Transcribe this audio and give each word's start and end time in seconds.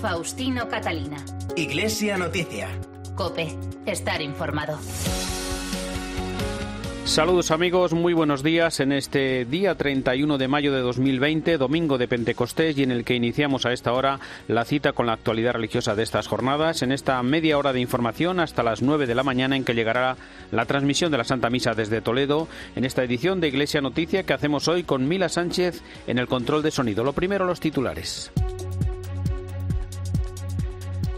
Faustino 0.00 0.68
Catalina. 0.68 1.16
Iglesia 1.56 2.18
Noticia. 2.18 2.68
Cope, 3.14 3.56
estar 3.86 4.20
informado. 4.20 4.78
Saludos 7.04 7.50
amigos, 7.50 7.94
muy 7.94 8.12
buenos 8.12 8.42
días 8.42 8.80
en 8.80 8.92
este 8.92 9.44
día 9.46 9.74
31 9.74 10.38
de 10.38 10.48
mayo 10.48 10.72
de 10.72 10.80
2020, 10.80 11.56
domingo 11.56 11.98
de 11.98 12.08
Pentecostés 12.08 12.76
y 12.76 12.82
en 12.82 12.90
el 12.90 13.04
que 13.04 13.14
iniciamos 13.14 13.64
a 13.64 13.72
esta 13.72 13.92
hora 13.92 14.20
la 14.48 14.64
cita 14.64 14.92
con 14.92 15.06
la 15.06 15.14
actualidad 15.14 15.54
religiosa 15.54 15.94
de 15.94 16.02
estas 16.02 16.26
jornadas, 16.26 16.82
en 16.82 16.92
esta 16.92 17.22
media 17.22 17.56
hora 17.56 17.72
de 17.72 17.80
información 17.80 18.40
hasta 18.40 18.64
las 18.64 18.82
9 18.82 19.06
de 19.06 19.14
la 19.14 19.22
mañana 19.22 19.56
en 19.56 19.64
que 19.64 19.74
llegará 19.74 20.16
la 20.50 20.66
transmisión 20.66 21.10
de 21.10 21.18
la 21.18 21.24
Santa 21.24 21.48
Misa 21.48 21.74
desde 21.74 22.02
Toledo, 22.02 22.48
en 22.74 22.84
esta 22.84 23.04
edición 23.04 23.40
de 23.40 23.48
Iglesia 23.48 23.80
Noticia 23.80 24.24
que 24.24 24.34
hacemos 24.34 24.68
hoy 24.68 24.82
con 24.82 25.08
Mila 25.08 25.28
Sánchez 25.28 25.82
en 26.06 26.18
el 26.18 26.26
control 26.26 26.62
de 26.62 26.72
sonido. 26.72 27.04
Lo 27.04 27.12
primero 27.12 27.46
los 27.46 27.60
titulares. 27.60 28.32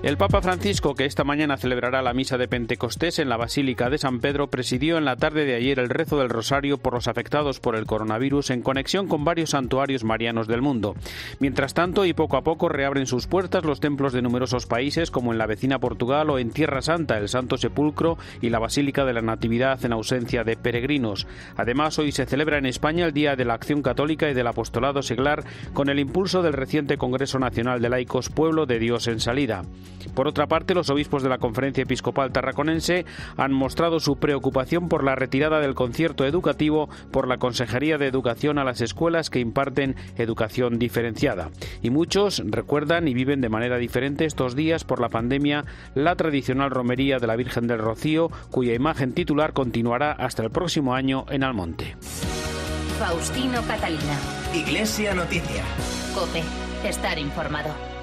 El 0.00 0.16
Papa 0.16 0.40
Francisco, 0.40 0.94
que 0.94 1.06
esta 1.06 1.24
mañana 1.24 1.56
celebrará 1.56 2.02
la 2.02 2.14
misa 2.14 2.38
de 2.38 2.46
Pentecostés 2.46 3.18
en 3.18 3.28
la 3.28 3.36
Basílica 3.36 3.90
de 3.90 3.98
San 3.98 4.20
Pedro, 4.20 4.46
presidió 4.46 4.96
en 4.96 5.04
la 5.04 5.16
tarde 5.16 5.44
de 5.44 5.56
ayer 5.56 5.80
el 5.80 5.88
rezo 5.88 6.18
del 6.20 6.28
rosario 6.28 6.78
por 6.78 6.94
los 6.94 7.08
afectados 7.08 7.58
por 7.58 7.74
el 7.74 7.84
coronavirus 7.84 8.50
en 8.50 8.62
conexión 8.62 9.08
con 9.08 9.24
varios 9.24 9.50
santuarios 9.50 10.04
marianos 10.04 10.46
del 10.46 10.62
mundo. 10.62 10.94
Mientras 11.40 11.74
tanto, 11.74 12.04
y 12.04 12.12
poco 12.12 12.36
a 12.36 12.42
poco 12.42 12.68
reabren 12.68 13.06
sus 13.08 13.26
puertas 13.26 13.64
los 13.64 13.80
templos 13.80 14.12
de 14.12 14.22
numerosos 14.22 14.66
países, 14.66 15.10
como 15.10 15.32
en 15.32 15.38
la 15.38 15.46
vecina 15.46 15.80
Portugal 15.80 16.30
o 16.30 16.38
en 16.38 16.52
Tierra 16.52 16.80
Santa, 16.80 17.18
el 17.18 17.28
Santo 17.28 17.58
Sepulcro 17.58 18.18
y 18.40 18.50
la 18.50 18.60
Basílica 18.60 19.04
de 19.04 19.14
la 19.14 19.22
Natividad 19.22 19.84
en 19.84 19.92
ausencia 19.92 20.44
de 20.44 20.56
peregrinos. 20.56 21.26
Además, 21.56 21.98
hoy 21.98 22.12
se 22.12 22.24
celebra 22.24 22.58
en 22.58 22.66
España 22.66 23.04
el 23.04 23.12
Día 23.12 23.34
de 23.34 23.44
la 23.44 23.54
Acción 23.54 23.82
Católica 23.82 24.30
y 24.30 24.34
del 24.34 24.46
Apostolado 24.46 25.02
Seglar, 25.02 25.42
con 25.74 25.88
el 25.88 25.98
impulso 25.98 26.40
del 26.40 26.52
reciente 26.52 26.98
Congreso 26.98 27.40
Nacional 27.40 27.82
de 27.82 27.88
Laicos 27.88 28.28
Pueblo 28.28 28.64
de 28.64 28.78
Dios 28.78 29.08
en 29.08 29.18
Salida. 29.18 29.64
Por 30.14 30.28
otra 30.28 30.46
parte, 30.46 30.74
los 30.74 30.90
obispos 30.90 31.22
de 31.22 31.28
la 31.28 31.38
Conferencia 31.38 31.82
Episcopal 31.82 32.32
Tarraconense 32.32 33.04
han 33.36 33.52
mostrado 33.52 34.00
su 34.00 34.16
preocupación 34.16 34.88
por 34.88 35.04
la 35.04 35.14
retirada 35.14 35.60
del 35.60 35.74
concierto 35.74 36.24
educativo 36.24 36.88
por 37.10 37.28
la 37.28 37.38
Consejería 37.38 37.98
de 37.98 38.06
Educación 38.06 38.58
a 38.58 38.64
las 38.64 38.80
escuelas 38.80 39.30
que 39.30 39.40
imparten 39.40 39.96
educación 40.16 40.78
diferenciada. 40.78 41.50
Y 41.82 41.90
muchos 41.90 42.42
recuerdan 42.44 43.08
y 43.08 43.14
viven 43.14 43.40
de 43.40 43.48
manera 43.48 43.78
diferente 43.78 44.24
estos 44.24 44.56
días 44.56 44.84
por 44.84 45.00
la 45.00 45.08
pandemia 45.08 45.64
la 45.94 46.16
tradicional 46.16 46.70
romería 46.70 47.18
de 47.18 47.26
la 47.26 47.36
Virgen 47.36 47.66
del 47.66 47.78
Rocío, 47.78 48.30
cuya 48.50 48.74
imagen 48.74 49.12
titular 49.12 49.52
continuará 49.52 50.12
hasta 50.12 50.42
el 50.42 50.50
próximo 50.50 50.94
año 50.94 51.26
en 51.30 51.44
Almonte. 51.44 51.96
Faustino 52.98 53.62
Catalina. 53.62 54.18
Iglesia 54.52 55.14
Noticia. 55.14 55.62
Cope, 56.14 56.42
estar 56.84 57.18
informado. 57.18 57.97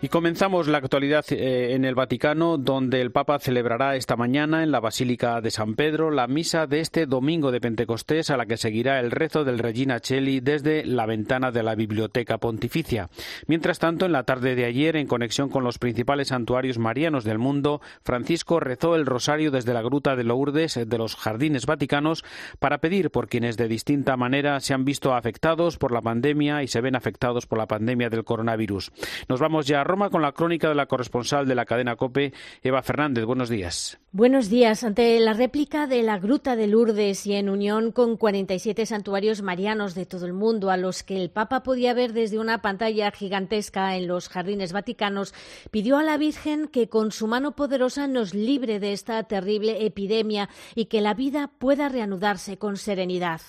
Y 0.00 0.10
comenzamos 0.10 0.68
la 0.68 0.78
actualidad 0.78 1.24
eh, 1.30 1.74
en 1.74 1.84
el 1.84 1.96
Vaticano, 1.96 2.56
donde 2.56 3.00
el 3.00 3.10
Papa 3.10 3.40
celebrará 3.40 3.96
esta 3.96 4.14
mañana 4.14 4.62
en 4.62 4.70
la 4.70 4.78
Basílica 4.78 5.40
de 5.40 5.50
San 5.50 5.74
Pedro 5.74 6.12
la 6.12 6.28
misa 6.28 6.68
de 6.68 6.78
este 6.78 7.06
domingo 7.06 7.50
de 7.50 7.60
Pentecostés, 7.60 8.30
a 8.30 8.36
la 8.36 8.46
que 8.46 8.56
seguirá 8.56 9.00
el 9.00 9.10
rezo 9.10 9.42
del 9.42 9.58
Regina 9.58 9.98
Cheli 9.98 10.38
desde 10.38 10.84
la 10.86 11.04
ventana 11.04 11.50
de 11.50 11.64
la 11.64 11.74
Biblioteca 11.74 12.38
Pontificia. 12.38 13.08
Mientras 13.48 13.80
tanto, 13.80 14.06
en 14.06 14.12
la 14.12 14.22
tarde 14.22 14.54
de 14.54 14.66
ayer, 14.66 14.94
en 14.94 15.08
conexión 15.08 15.48
con 15.48 15.64
los 15.64 15.80
principales 15.80 16.28
santuarios 16.28 16.78
marianos 16.78 17.24
del 17.24 17.38
mundo, 17.38 17.80
Francisco 18.04 18.60
rezó 18.60 18.94
el 18.94 19.04
rosario 19.04 19.50
desde 19.50 19.74
la 19.74 19.82
Gruta 19.82 20.14
de 20.14 20.22
Lourdes 20.22 20.78
de 20.86 20.98
los 20.98 21.16
Jardines 21.16 21.66
Vaticanos 21.66 22.24
para 22.60 22.78
pedir 22.78 23.10
por 23.10 23.28
quienes 23.28 23.56
de 23.56 23.66
distinta 23.66 24.16
manera 24.16 24.60
se 24.60 24.74
han 24.74 24.84
visto 24.84 25.12
afectados 25.12 25.76
por 25.76 25.90
la 25.90 26.02
pandemia 26.02 26.62
y 26.62 26.68
se 26.68 26.80
ven 26.80 26.94
afectados 26.94 27.48
por 27.48 27.58
la 27.58 27.66
pandemia 27.66 28.10
del 28.10 28.22
coronavirus. 28.22 28.92
Nos 29.28 29.40
vamos 29.40 29.66
ya 29.66 29.87
Roma 29.88 30.10
con 30.10 30.20
la 30.20 30.32
crónica 30.32 30.68
de 30.68 30.74
la 30.74 30.86
corresponsal 30.86 31.48
de 31.48 31.54
la 31.54 31.64
cadena 31.64 31.96
COPE, 31.96 32.34
Eva 32.62 32.82
Fernández. 32.82 33.24
Buenos 33.24 33.48
días. 33.48 33.98
Buenos 34.12 34.50
días. 34.50 34.84
Ante 34.84 35.18
la 35.18 35.32
réplica 35.32 35.86
de 35.86 36.02
la 36.02 36.18
Gruta 36.18 36.56
de 36.56 36.66
Lourdes 36.66 37.26
y 37.26 37.32
en 37.32 37.48
unión 37.48 37.90
con 37.90 38.18
47 38.18 38.84
santuarios 38.84 39.40
marianos 39.40 39.94
de 39.94 40.04
todo 40.04 40.26
el 40.26 40.34
mundo, 40.34 40.70
a 40.70 40.76
los 40.76 41.02
que 41.02 41.16
el 41.16 41.30
Papa 41.30 41.62
podía 41.62 41.94
ver 41.94 42.12
desde 42.12 42.38
una 42.38 42.60
pantalla 42.60 43.10
gigantesca 43.10 43.96
en 43.96 44.06
los 44.06 44.28
jardines 44.28 44.74
vaticanos, 44.74 45.32
pidió 45.70 45.96
a 45.96 46.02
la 46.02 46.18
Virgen 46.18 46.68
que 46.68 46.90
con 46.90 47.10
su 47.10 47.26
mano 47.26 47.56
poderosa 47.56 48.06
nos 48.06 48.34
libre 48.34 48.80
de 48.80 48.92
esta 48.92 49.22
terrible 49.22 49.86
epidemia 49.86 50.50
y 50.74 50.84
que 50.86 51.00
la 51.00 51.14
vida 51.14 51.50
pueda 51.58 51.88
reanudarse 51.88 52.58
con 52.58 52.76
serenidad. 52.76 53.40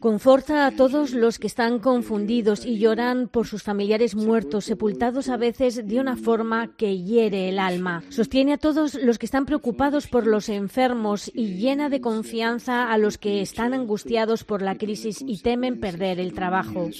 Conforta 0.00 0.66
a 0.66 0.70
todos 0.76 1.12
los 1.12 1.38
que 1.38 1.46
están 1.46 1.78
confundidos 1.78 2.66
y 2.66 2.78
lloran 2.78 3.26
por 3.28 3.46
sus 3.46 3.62
familiares 3.62 4.14
muertos, 4.14 4.66
sepultados 4.66 5.30
a 5.30 5.38
veces 5.38 5.88
de 5.88 5.98
una 5.98 6.16
forma 6.16 6.76
que 6.76 6.98
hiere 6.98 7.48
el 7.48 7.58
alma. 7.58 8.04
Sostiene 8.10 8.52
a 8.52 8.58
todos 8.58 8.94
los 8.94 9.18
que 9.18 9.24
están 9.24 9.46
preocupados 9.46 10.08
por 10.08 10.26
los 10.26 10.50
enfermos 10.50 11.30
y 11.34 11.54
llena 11.54 11.88
de 11.88 12.02
confianza 12.02 12.92
a 12.92 12.98
los 12.98 13.16
que 13.16 13.40
están 13.40 13.72
angustiados 13.72 14.44
por 14.44 14.60
la 14.60 14.76
crisis 14.76 15.24
y 15.26 15.40
temen 15.40 15.80
perder 15.80 16.20
el 16.20 16.34
trabajo. 16.34 16.90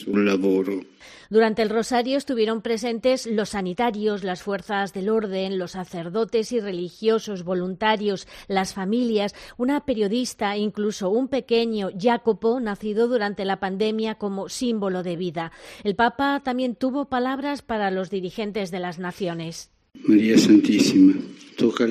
Durante 1.31 1.63
el 1.63 1.71
rosario 1.71 2.17
estuvieron 2.17 2.63
presentes 2.63 3.27
los 3.27 3.51
sanitarios, 3.51 4.25
las 4.25 4.43
fuerzas 4.43 4.93
del 4.93 5.09
orden, 5.09 5.59
los 5.59 5.73
sacerdotes 5.73 6.53
y 6.53 6.61
religiosos, 6.61 7.45
voluntarios, 7.45 8.27
las 8.49 8.73
familias, 8.75 9.35
una 9.57 9.85
periodista, 9.85 10.54
incluso 10.57 11.11
un 11.11 11.29
pequeño 11.29 11.91
Jacopo, 11.99 12.61
nacido 12.61 13.09
durante 13.09 13.45
la 13.45 13.61
pandemia 13.61 14.17
como 14.17 14.49
símbolo 14.49 15.03
de 15.03 15.17
vida. 15.17 15.53
El 15.83 15.95
Papa 15.95 16.41
también 16.45 16.75
tuvo 16.75 17.07
palabras 17.07 17.63
para 17.63 17.91
los 17.91 18.11
dirigentes 18.11 18.71
de 18.71 18.81
las 18.81 18.99
naciones. 18.99 19.71
María 20.07 20.37
Santísima, 20.37 21.15
toca 21.57 21.87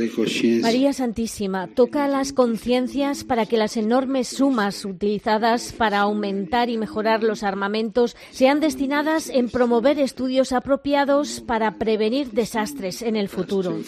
María 0.61 0.93
Santísima, 0.93 1.67
toca 1.67 2.07
las 2.07 2.33
conciencias 2.33 3.23
para 3.23 3.45
que 3.45 3.57
las 3.57 3.77
enormes 3.77 4.27
sumas 4.27 4.83
utilizadas 4.83 5.71
para 5.71 5.99
aumentar 5.99 6.69
y 6.69 6.77
mejorar 6.77 7.23
los 7.23 7.43
armamentos 7.43 8.15
sean 8.31 8.59
destinadas 8.59 9.29
en 9.29 9.49
promover 9.49 9.99
estudios 9.99 10.51
apropiados 10.51 11.39
para 11.39 11.79
prevenir 11.79 12.31
desastres 12.31 13.01
en 13.01 13.15
el 13.15 13.29
futuro. 13.29 13.79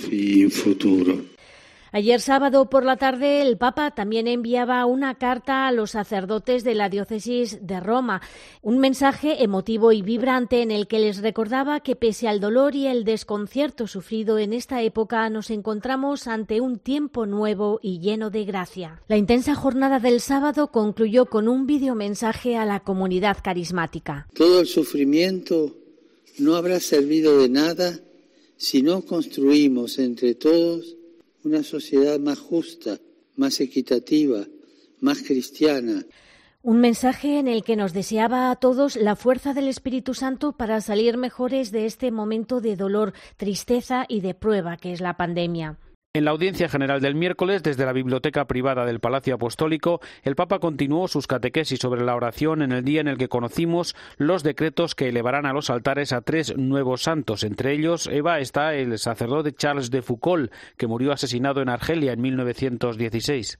Ayer 1.96 2.20
sábado 2.20 2.70
por 2.70 2.84
la 2.84 2.98
tarde 2.98 3.42
el 3.42 3.56
Papa 3.56 3.90
también 3.92 4.28
enviaba 4.28 4.86
una 4.86 5.16
carta 5.16 5.66
a 5.66 5.72
los 5.72 5.92
sacerdotes 5.92 6.66
de 6.66 6.76
la 6.76 6.90
diócesis 6.90 7.66
de 7.66 7.80
Roma, 7.80 8.22
un 8.62 8.80
mensaje 8.80 9.42
emotivo 9.42 9.94
y 9.94 10.02
vibrante 10.02 10.62
en 10.62 10.72
el 10.72 10.88
que 10.88 11.00
les 11.00 11.20
recordaba 11.20 11.80
que 11.80 11.96
pese 11.96 12.28
al 12.28 12.42
dolor 12.42 12.76
y 12.76 12.88
el 12.88 13.06
desconcierto 13.06 13.88
sufrido 13.88 14.38
en 14.40 14.52
esta 14.52 14.82
época 14.82 15.30
nos 15.30 15.50
encontramos 15.50 16.28
ante 16.28 16.60
un 16.60 16.80
tiempo 16.80 17.26
nuevo 17.26 17.80
y 17.82 18.02
lleno 18.02 18.30
de 18.30 18.44
gracia. 18.44 19.02
La 19.08 19.16
intensa 19.16 19.56
jornada 19.56 20.02
del 20.02 20.20
sábado 20.20 20.74
concluyó 20.74 21.28
con 21.28 21.48
un 21.48 21.66
videomensaje 21.66 22.58
a 22.58 22.66
la 22.66 22.82
comunidad 22.82 23.38
carismática. 23.42 24.28
Todo 24.34 24.60
el 24.60 24.68
sufrimiento 24.68 25.78
no 26.40 26.58
habrá 26.58 26.82
servido 26.82 27.42
de 27.42 27.48
nada 27.48 27.98
si 28.58 28.82
no 28.82 29.02
construimos 29.06 29.98
entre 29.98 30.36
todos 30.36 30.98
una 31.46 31.64
sociedad 31.64 32.20
más 32.20 32.40
justa, 32.40 33.00
más 33.36 33.62
equitativa, 33.62 34.46
más 35.00 35.22
cristiana. 35.22 36.04
Un 36.64 36.82
mensaje 36.82 37.38
en 37.38 37.48
el 37.48 37.64
que 37.64 37.76
nos 37.76 37.94
deseaba 37.94 38.50
a 38.50 38.56
todos 38.56 38.96
la 38.96 39.16
fuerza 39.16 39.54
del 39.54 39.68
Espíritu 39.68 40.16
Santo 40.16 40.54
para 40.54 40.82
salir 40.82 41.16
mejores 41.18 41.72
de 41.72 41.86
este 41.86 42.10
momento 42.12 42.60
de 42.60 42.76
dolor, 42.76 43.14
tristeza 43.38 44.06
y 44.10 44.22
de 44.22 44.34
prueba 44.34 44.76
que 44.78 44.92
es 44.92 45.00
la 45.00 45.16
pandemia. 45.16 45.78
En 46.16 46.24
la 46.24 46.32
audiencia 46.32 46.70
general 46.70 47.02
del 47.02 47.14
miércoles, 47.14 47.62
desde 47.62 47.86
la 47.86 47.92
biblioteca 47.92 48.46
privada 48.46 48.86
del 48.86 49.02
Palacio 49.02 49.36
Apostólico, 49.36 50.00
el 50.24 50.38
Papa 50.38 50.60
continuó 50.60 51.10
sus 51.10 51.28
catequesis 51.28 51.78
sobre 51.78 52.06
la 52.06 52.16
oración 52.16 52.62
en 52.62 52.72
el 52.72 52.86
día 52.86 53.02
en 53.02 53.10
el 53.10 53.18
que 53.18 53.28
conocimos 53.28 53.98
los 54.16 54.42
decretos 54.42 54.96
que 54.96 55.10
elevarán 55.10 55.46
a 55.46 55.52
los 55.52 55.70
altares 55.70 56.14
a 56.14 56.22
tres 56.22 56.56
nuevos 56.56 57.04
santos. 57.04 57.44
Entre 57.44 57.74
ellos, 57.74 58.08
Eva, 58.08 58.40
está 58.40 58.76
el 58.76 58.98
sacerdote 58.98 59.52
Charles 59.52 59.92
de 59.92 60.02
Foucault, 60.02 60.54
que 60.78 60.88
murió 60.88 61.12
asesinado 61.12 61.62
en 61.62 61.68
Argelia 61.68 62.14
en 62.14 62.22
1916. 62.22 63.60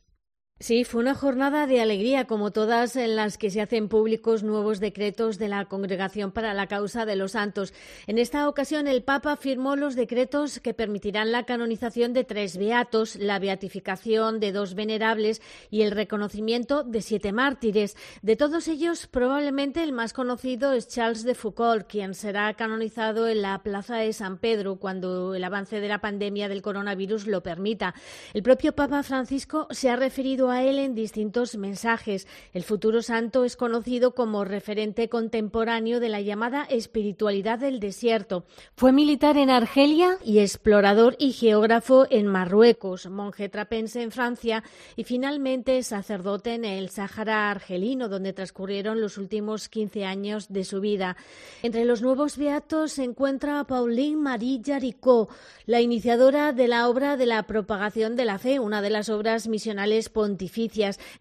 Sí, 0.58 0.86
fue 0.86 1.02
una 1.02 1.16
jornada 1.16 1.68
de 1.68 1.82
alegría, 1.82 2.28
como 2.28 2.52
todas 2.52 2.96
en 2.96 3.18
las 3.18 3.38
que 3.38 3.50
se 3.50 3.60
hacen 3.60 3.90
públicos 3.90 4.42
nuevos 4.42 4.80
decretos 4.80 5.38
de 5.38 5.50
la 5.50 5.66
Congregación 5.66 6.32
para 6.32 6.54
la 6.54 6.68
Causa 6.68 7.06
de 7.06 7.18
los 7.18 7.34
Santos. 7.34 7.74
En 8.08 8.18
esta 8.18 8.48
ocasión, 8.48 8.88
el 8.88 9.04
Papa 9.04 9.36
firmó 9.36 9.76
los 9.76 9.96
decretos 9.96 10.62
que 10.62 10.74
permitirán 10.74 11.34
la 11.34 11.44
canonización 11.44 12.14
de 12.14 12.24
tres 12.24 12.56
beatos, 12.56 13.18
la 13.18 13.38
beatificación 13.38 14.40
de 14.40 14.54
dos 14.54 14.76
venerables 14.76 15.42
y 15.72 15.82
el 15.82 15.92
reconocimiento 15.92 16.84
de 16.84 17.02
siete 17.02 17.34
mártires. 17.34 17.98
De 18.22 18.38
todos 18.38 18.70
ellos, 18.70 19.08
probablemente 19.08 19.84
el 19.84 19.92
más 19.92 20.14
conocido 20.14 20.72
es 20.72 20.88
Charles 20.88 21.24
de 21.24 21.36
Foucault, 21.36 21.86
quien 21.86 22.14
será 22.14 22.54
canonizado 22.54 23.28
en 23.28 23.42
la 23.42 23.62
Plaza 23.62 23.98
de 23.98 24.14
San 24.14 24.38
Pedro 24.38 24.78
cuando 24.78 25.36
el 25.36 25.44
avance 25.44 25.82
de 25.82 25.90
la 25.90 26.00
pandemia 26.00 26.48
del 26.48 26.62
coronavirus 26.62 27.28
lo 27.28 27.44
permita. 27.44 27.94
El 28.34 28.42
propio 28.42 28.74
Papa 28.74 29.04
Francisco 29.04 29.68
se 29.72 29.90
ha 29.90 29.98
referido 29.98 30.45
a 30.50 30.64
él 30.64 30.80
en 30.80 30.96
distintos 30.96 31.58
mensajes. 31.58 32.28
El 32.54 32.64
futuro 32.64 33.02
santo 33.02 33.44
es 33.44 33.56
conocido 33.56 34.16
como 34.16 34.46
referente 34.46 35.10
contemporáneo 35.10 36.00
de 36.00 36.10
la 36.10 36.22
llamada 36.22 36.64
espiritualidad 36.64 37.60
del 37.60 37.80
desierto. 37.80 38.46
Fue 38.76 38.92
militar 38.92 39.38
en 39.38 39.50
Argelia 39.50 40.18
y 40.24 40.40
explorador 40.40 41.16
y 41.20 41.32
geógrafo 41.32 42.06
en 42.10 42.28
Marruecos, 42.28 43.08
monje 43.10 43.50
trapense 43.50 44.02
en 44.02 44.12
Francia 44.12 44.64
y 44.96 45.04
finalmente 45.04 45.82
sacerdote 45.84 46.54
en 46.54 46.66
el 46.66 46.90
Sáhara 46.90 47.50
argelino, 47.50 48.10
donde 48.10 48.34
transcurrieron 48.34 49.02
los 49.02 49.18
últimos 49.18 49.70
15 49.70 50.06
años 50.06 50.52
de 50.52 50.64
su 50.64 50.82
vida. 50.82 51.18
Entre 51.64 51.86
los 51.86 52.02
nuevos 52.02 52.38
beatos 52.38 52.94
se 52.94 53.04
encuentra 53.04 53.64
Pauline 53.64 54.18
Marie 54.18 54.62
Jaricot, 54.64 55.30
la 55.66 55.82
iniciadora 55.82 56.54
de 56.54 56.68
la 56.68 56.90
obra 56.90 57.18
de 57.18 57.26
la 57.26 57.44
propagación 57.44 58.16
de 58.16 58.26
la 58.26 58.40
fe, 58.40 58.60
una 58.60 58.82
de 58.82 58.90
las 58.90 59.10
obras 59.10 59.48
misionales. 59.48 60.10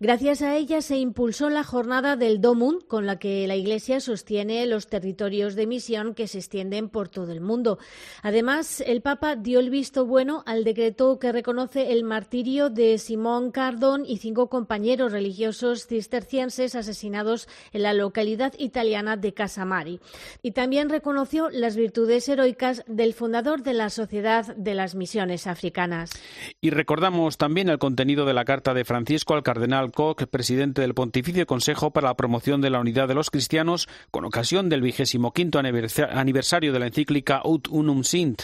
Gracias 0.00 0.42
a 0.42 0.56
ella 0.56 0.80
se 0.82 0.96
impulsó 0.96 1.50
la 1.50 1.64
jornada 1.64 2.16
del 2.16 2.40
Domun, 2.40 2.80
con 2.80 3.06
la 3.06 3.18
que 3.18 3.46
la 3.46 3.56
Iglesia 3.56 4.00
sostiene 4.00 4.66
los 4.66 4.88
territorios 4.88 5.54
de 5.54 5.66
misión 5.66 6.14
que 6.14 6.28
se 6.28 6.38
extienden 6.38 6.88
por 6.88 7.08
todo 7.08 7.32
el 7.32 7.40
mundo. 7.40 7.78
Además, 8.22 8.80
el 8.80 9.02
Papa 9.02 9.36
dio 9.36 9.60
el 9.60 9.70
visto 9.70 10.06
bueno 10.06 10.42
al 10.46 10.64
decreto 10.64 11.18
que 11.18 11.32
reconoce 11.32 11.92
el 11.92 12.04
martirio 12.04 12.70
de 12.70 12.98
Simón 12.98 13.50
Cardón 13.50 14.04
y 14.06 14.18
cinco 14.18 14.48
compañeros 14.48 15.12
religiosos 15.12 15.86
cistercienses 15.86 16.74
asesinados 16.74 17.48
en 17.72 17.82
la 17.82 17.92
localidad 17.92 18.52
italiana 18.58 19.16
de 19.16 19.32
Casamari. 19.34 20.00
Y 20.42 20.52
también 20.52 20.88
reconoció 20.88 21.50
las 21.50 21.76
virtudes 21.76 22.28
heroicas 22.28 22.82
del 22.86 23.14
fundador 23.14 23.62
de 23.62 23.74
la 23.74 23.90
Sociedad 23.90 24.54
de 24.56 24.74
las 24.74 24.94
Misiones 24.94 25.46
Africanas. 25.46 26.10
Y 26.60 26.70
recordamos 26.70 27.38
también 27.38 27.68
el 27.68 27.78
contenido 27.78 28.24
de 28.24 28.34
la 28.34 28.44
carta 28.44 28.74
de 28.74 28.84
Francisco 28.84 29.03
al 29.34 29.42
cardenal 29.42 29.92
Koch, 29.92 30.26
presidente 30.30 30.80
del 30.80 30.94
Pontificio 30.94 31.46
Consejo 31.46 31.90
para 31.90 32.08
la 32.08 32.16
Promoción 32.16 32.60
de 32.60 32.70
la 32.70 32.80
Unidad 32.80 33.06
de 33.06 33.14
los 33.14 33.30
Cristianos, 33.30 33.88
con 34.10 34.24
ocasión 34.24 34.68
del 34.68 34.80
vigésimo 34.80 35.32
quinto 35.32 35.58
aniversario 35.58 36.72
de 36.72 36.78
la 36.78 36.86
encíclica 36.86 37.42
Ut 37.44 37.68
Unum 37.68 38.02
Sint. 38.02 38.42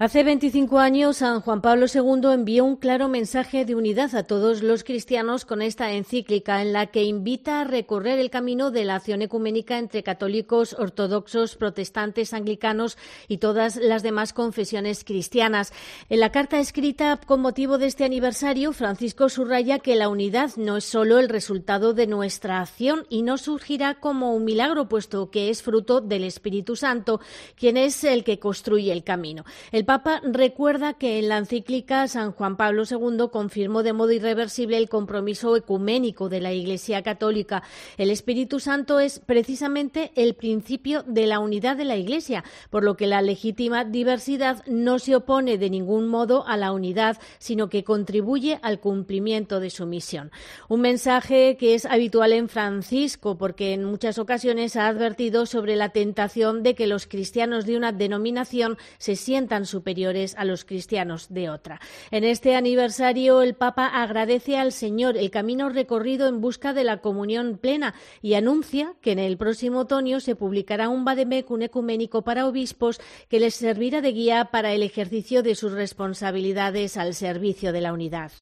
Hace 0.00 0.22
25 0.22 0.78
años, 0.78 1.16
San 1.16 1.40
Juan 1.40 1.60
Pablo 1.60 1.86
II 1.92 2.32
envió 2.32 2.64
un 2.64 2.76
claro 2.76 3.08
mensaje 3.08 3.64
de 3.64 3.74
unidad 3.74 4.14
a 4.14 4.22
todos 4.22 4.62
los 4.62 4.84
cristianos 4.84 5.44
con 5.44 5.60
esta 5.60 5.90
encíclica 5.90 6.62
en 6.62 6.72
la 6.72 6.86
que 6.86 7.02
invita 7.02 7.60
a 7.60 7.64
recorrer 7.64 8.20
el 8.20 8.30
camino 8.30 8.70
de 8.70 8.84
la 8.84 8.94
acción 8.94 9.22
ecuménica 9.22 9.76
entre 9.76 10.04
católicos, 10.04 10.76
ortodoxos, 10.78 11.56
protestantes, 11.56 12.32
anglicanos 12.32 12.96
y 13.26 13.38
todas 13.38 13.74
las 13.74 14.04
demás 14.04 14.32
confesiones 14.32 15.02
cristianas. 15.02 15.72
En 16.08 16.20
la 16.20 16.30
carta 16.30 16.60
escrita 16.60 17.18
con 17.26 17.40
motivo 17.40 17.76
de 17.76 17.86
este 17.86 18.04
aniversario, 18.04 18.72
Francisco 18.72 19.28
subraya 19.28 19.80
que 19.80 19.96
la 19.96 20.08
unidad 20.08 20.52
no 20.54 20.76
es 20.76 20.84
solo 20.84 21.18
el 21.18 21.28
resultado 21.28 21.92
de 21.92 22.06
nuestra 22.06 22.60
acción 22.60 23.04
y 23.08 23.22
no 23.22 23.36
surgirá 23.36 23.98
como 23.98 24.32
un 24.32 24.44
milagro, 24.44 24.88
puesto 24.88 25.32
que 25.32 25.50
es 25.50 25.60
fruto 25.60 26.00
del 26.00 26.22
Espíritu 26.22 26.76
Santo, 26.76 27.20
quien 27.56 27.76
es 27.76 28.04
el 28.04 28.22
que 28.22 28.38
construye 28.38 28.92
el 28.92 29.02
camino. 29.02 29.44
Papa 29.88 30.20
recuerda 30.22 30.92
que 30.92 31.18
en 31.18 31.30
la 31.30 31.38
encíclica 31.38 32.06
San 32.08 32.32
Juan 32.32 32.58
Pablo 32.58 32.82
II 32.82 33.30
confirmó 33.32 33.82
de 33.82 33.94
modo 33.94 34.12
irreversible 34.12 34.76
el 34.76 34.90
compromiso 34.90 35.56
ecuménico 35.56 36.28
de 36.28 36.42
la 36.42 36.52
Iglesia 36.52 37.02
Católica. 37.02 37.62
El 37.96 38.10
Espíritu 38.10 38.60
Santo 38.60 39.00
es 39.00 39.18
precisamente 39.18 40.12
el 40.14 40.34
principio 40.34 41.04
de 41.04 41.26
la 41.26 41.38
unidad 41.38 41.74
de 41.74 41.86
la 41.86 41.96
Iglesia, 41.96 42.44
por 42.68 42.84
lo 42.84 42.98
que 42.98 43.06
la 43.06 43.22
legítima 43.22 43.86
diversidad 43.86 44.62
no 44.66 44.98
se 44.98 45.16
opone 45.16 45.56
de 45.56 45.70
ningún 45.70 46.06
modo 46.06 46.46
a 46.46 46.58
la 46.58 46.72
unidad, 46.72 47.16
sino 47.38 47.70
que 47.70 47.82
contribuye 47.82 48.58
al 48.60 48.80
cumplimiento 48.80 49.58
de 49.58 49.70
su 49.70 49.86
misión. 49.86 50.30
Un 50.68 50.82
mensaje 50.82 51.56
que 51.56 51.74
es 51.74 51.86
habitual 51.86 52.34
en 52.34 52.50
Francisco, 52.50 53.38
porque 53.38 53.72
en 53.72 53.84
muchas 53.84 54.18
ocasiones 54.18 54.76
ha 54.76 54.86
advertido 54.86 55.46
sobre 55.46 55.76
la 55.76 55.88
tentación 55.88 56.62
de 56.62 56.74
que 56.74 56.86
los 56.86 57.06
cristianos 57.06 57.64
de 57.64 57.78
una 57.78 57.92
denominación 57.92 58.76
se 58.98 59.16
sientan 59.16 59.64
superiores 59.78 60.34
a 60.36 60.44
los 60.44 60.64
cristianos 60.64 61.28
de 61.28 61.50
otra. 61.50 61.80
En 62.10 62.24
este 62.24 62.56
aniversario, 62.56 63.42
el 63.42 63.54
Papa 63.54 63.86
agradece 63.86 64.56
al 64.56 64.72
Señor 64.72 65.16
el 65.16 65.30
camino 65.30 65.68
recorrido 65.68 66.26
en 66.26 66.40
busca 66.40 66.72
de 66.72 66.82
la 66.82 66.96
comunión 66.96 67.58
plena 67.58 67.94
y 68.20 68.34
anuncia 68.34 68.94
que 69.00 69.12
en 69.12 69.20
el 69.20 69.36
próximo 69.36 69.80
otoño 69.80 70.18
se 70.18 70.34
publicará 70.34 70.88
un 70.88 71.04
vademecum 71.04 71.62
ecuménico 71.62 72.22
para 72.22 72.48
obispos 72.48 73.00
que 73.28 73.38
les 73.38 73.54
servirá 73.54 74.00
de 74.00 74.10
guía 74.10 74.46
para 74.46 74.72
el 74.72 74.82
ejercicio 74.82 75.44
de 75.44 75.54
sus 75.54 75.70
responsabilidades 75.70 76.96
al 76.96 77.14
servicio 77.14 77.72
de 77.72 77.80
la 77.80 77.92
unidad. 77.92 78.32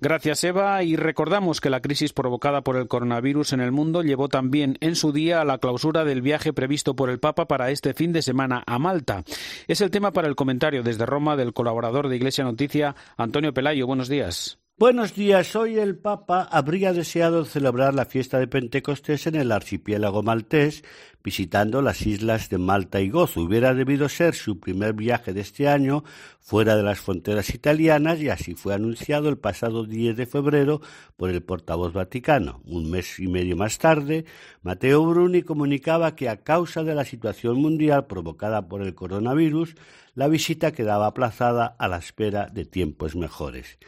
Gracias, 0.00 0.42
Eva. 0.42 0.82
Y 0.82 0.96
recordamos 0.96 1.60
que 1.60 1.70
la 1.70 1.80
crisis 1.80 2.12
provocada 2.12 2.62
por 2.62 2.76
el 2.76 2.88
coronavirus 2.88 3.52
en 3.52 3.60
el 3.60 3.70
mundo 3.70 4.02
llevó 4.02 4.28
también 4.28 4.78
en 4.80 4.96
su 4.96 5.12
día 5.12 5.40
a 5.40 5.44
la 5.44 5.58
clausura 5.58 6.04
del 6.04 6.22
viaje 6.22 6.52
previsto 6.52 6.96
por 6.96 7.08
el 7.08 7.20
Papa 7.20 7.46
para 7.46 7.70
este 7.70 7.94
fin 7.94 8.12
de 8.12 8.22
semana 8.22 8.64
a 8.66 8.80
Malta. 8.80 9.22
Es 9.68 9.80
el 9.80 9.92
tema 9.92 10.12
para 10.12 10.26
el 10.26 10.34
comentario 10.34 10.71
desde 10.82 11.04
Roma 11.04 11.36
del 11.36 11.52
colaborador 11.52 12.08
de 12.08 12.16
Iglesia 12.16 12.44
Noticia, 12.44 12.96
Antonio 13.18 13.52
Pelayo. 13.52 13.86
Buenos 13.86 14.08
días. 14.08 14.61
Buenos 14.78 15.14
días. 15.14 15.54
Hoy 15.54 15.78
el 15.78 15.98
Papa 15.98 16.48
habría 16.50 16.94
deseado 16.94 17.44
celebrar 17.44 17.94
la 17.94 18.06
fiesta 18.06 18.38
de 18.38 18.48
Pentecostés 18.48 19.26
en 19.26 19.34
el 19.34 19.52
archipiélago 19.52 20.22
maltés, 20.22 20.82
visitando 21.22 21.82
las 21.82 22.06
islas 22.06 22.48
de 22.48 22.56
Malta 22.56 22.98
y 23.00 23.10
Gozo. 23.10 23.42
Hubiera 23.42 23.74
debido 23.74 24.08
ser 24.08 24.34
su 24.34 24.58
primer 24.58 24.94
viaje 24.94 25.34
de 25.34 25.42
este 25.42 25.68
año 25.68 26.04
fuera 26.40 26.74
de 26.74 26.82
las 26.82 27.00
fronteras 27.00 27.54
italianas 27.54 28.18
y 28.20 28.30
así 28.30 28.54
fue 28.54 28.74
anunciado 28.74 29.28
el 29.28 29.36
pasado 29.36 29.84
10 29.84 30.16
de 30.16 30.26
febrero 30.26 30.80
por 31.18 31.28
el 31.28 31.42
portavoz 31.42 31.92
vaticano. 31.92 32.62
Un 32.64 32.90
mes 32.90 33.20
y 33.20 33.28
medio 33.28 33.56
más 33.56 33.76
tarde, 33.78 34.24
Mateo 34.62 35.04
Bruni 35.04 35.42
comunicaba 35.42 36.16
que 36.16 36.30
a 36.30 36.38
causa 36.38 36.82
de 36.82 36.94
la 36.94 37.04
situación 37.04 37.60
mundial 37.60 38.06
provocada 38.06 38.68
por 38.68 38.82
el 38.82 38.94
coronavirus, 38.94 39.76
la 40.14 40.28
visita 40.28 40.72
quedaba 40.72 41.08
aplazada 41.08 41.76
a 41.78 41.88
la 41.88 41.98
espera 41.98 42.46
de 42.46 42.64
tiempos 42.64 43.14
mejores. 43.14 43.78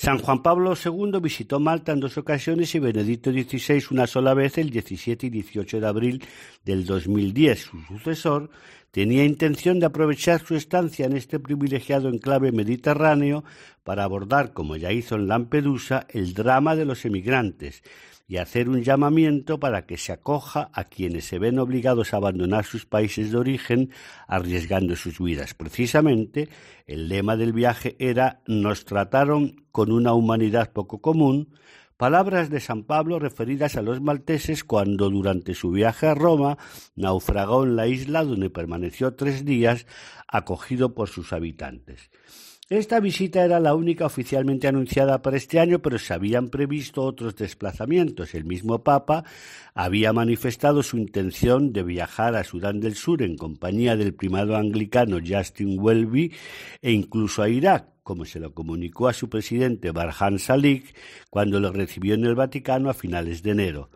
San 0.00 0.16
Juan 0.16 0.42
Pablo 0.42 0.72
II 0.82 1.20
visitó 1.20 1.60
Malta 1.60 1.92
en 1.92 2.00
dos 2.00 2.16
ocasiones 2.16 2.74
y 2.74 2.78
Benedicto 2.78 3.30
XVI 3.32 3.84
una 3.90 4.06
sola 4.06 4.32
vez 4.32 4.56
el 4.56 4.70
17 4.70 5.26
y 5.26 5.28
18 5.28 5.78
de 5.78 5.86
abril 5.86 6.24
del 6.64 6.86
2010. 6.86 7.60
Su 7.60 7.82
sucesor 7.82 8.48
tenía 8.90 9.24
intención 9.24 9.80
de 9.80 9.86
aprovechar 9.86 10.44
su 10.44 10.54
estancia 10.54 11.06
en 11.06 11.16
este 11.16 11.38
privilegiado 11.38 12.08
enclave 12.08 12.52
mediterráneo 12.52 13.44
para 13.84 14.04
abordar, 14.04 14.52
como 14.52 14.76
ya 14.76 14.92
hizo 14.92 15.16
en 15.16 15.28
Lampedusa, 15.28 16.06
el 16.10 16.34
drama 16.34 16.76
de 16.76 16.84
los 16.84 17.04
emigrantes 17.04 17.82
y 18.30 18.36
hacer 18.36 18.68
un 18.68 18.84
llamamiento 18.84 19.58
para 19.58 19.86
que 19.86 19.96
se 19.96 20.12
acoja 20.12 20.70
a 20.72 20.84
quienes 20.84 21.24
se 21.24 21.40
ven 21.40 21.58
obligados 21.58 22.14
a 22.14 22.18
abandonar 22.18 22.64
sus 22.64 22.86
países 22.86 23.32
de 23.32 23.38
origen 23.38 23.90
arriesgando 24.28 24.94
sus 24.94 25.18
vidas. 25.18 25.54
Precisamente, 25.54 26.48
el 26.86 27.08
lema 27.08 27.36
del 27.36 27.52
viaje 27.52 27.96
era 27.98 28.40
Nos 28.46 28.84
trataron 28.84 29.64
con 29.72 29.90
una 29.90 30.12
humanidad 30.12 30.72
poco 30.72 31.00
común, 31.00 31.48
palabras 32.00 32.48
de 32.48 32.60
San 32.60 32.84
Pablo 32.84 33.18
referidas 33.18 33.76
a 33.76 33.82
los 33.82 34.00
malteses 34.00 34.64
cuando 34.64 35.10
durante 35.10 35.52
su 35.52 35.70
viaje 35.70 36.06
a 36.06 36.14
Roma 36.14 36.56
naufragó 36.96 37.64
en 37.64 37.76
la 37.76 37.88
isla 37.88 38.24
donde 38.24 38.48
permaneció 38.48 39.16
tres 39.16 39.44
días 39.44 39.84
acogido 40.26 40.94
por 40.94 41.10
sus 41.10 41.34
habitantes. 41.34 42.10
Esta 42.70 43.00
visita 43.00 43.44
era 43.44 43.58
la 43.58 43.74
única 43.74 44.06
oficialmente 44.06 44.68
anunciada 44.68 45.22
para 45.22 45.36
este 45.36 45.58
año, 45.58 45.80
pero 45.80 45.98
se 45.98 46.14
habían 46.14 46.50
previsto 46.50 47.02
otros 47.02 47.34
desplazamientos. 47.34 48.32
El 48.36 48.44
mismo 48.44 48.84
Papa 48.84 49.24
había 49.74 50.12
manifestado 50.12 50.84
su 50.84 50.96
intención 50.96 51.72
de 51.72 51.82
viajar 51.82 52.36
a 52.36 52.44
Sudán 52.44 52.78
del 52.78 52.94
Sur 52.94 53.22
en 53.22 53.36
compañía 53.36 53.96
del 53.96 54.14
primado 54.14 54.54
anglicano 54.54 55.18
Justin 55.18 55.80
Welby 55.80 56.32
e 56.80 56.92
incluso 56.92 57.42
a 57.42 57.48
Irak, 57.48 57.88
como 58.04 58.24
se 58.24 58.38
lo 58.38 58.54
comunicó 58.54 59.08
a 59.08 59.14
su 59.14 59.28
presidente 59.28 59.90
Barhan 59.90 60.38
Salik 60.38 60.94
cuando 61.28 61.58
lo 61.58 61.72
recibió 61.72 62.14
en 62.14 62.24
el 62.24 62.36
Vaticano 62.36 62.88
a 62.88 62.94
finales 62.94 63.42
de 63.42 63.50
enero. 63.50 63.90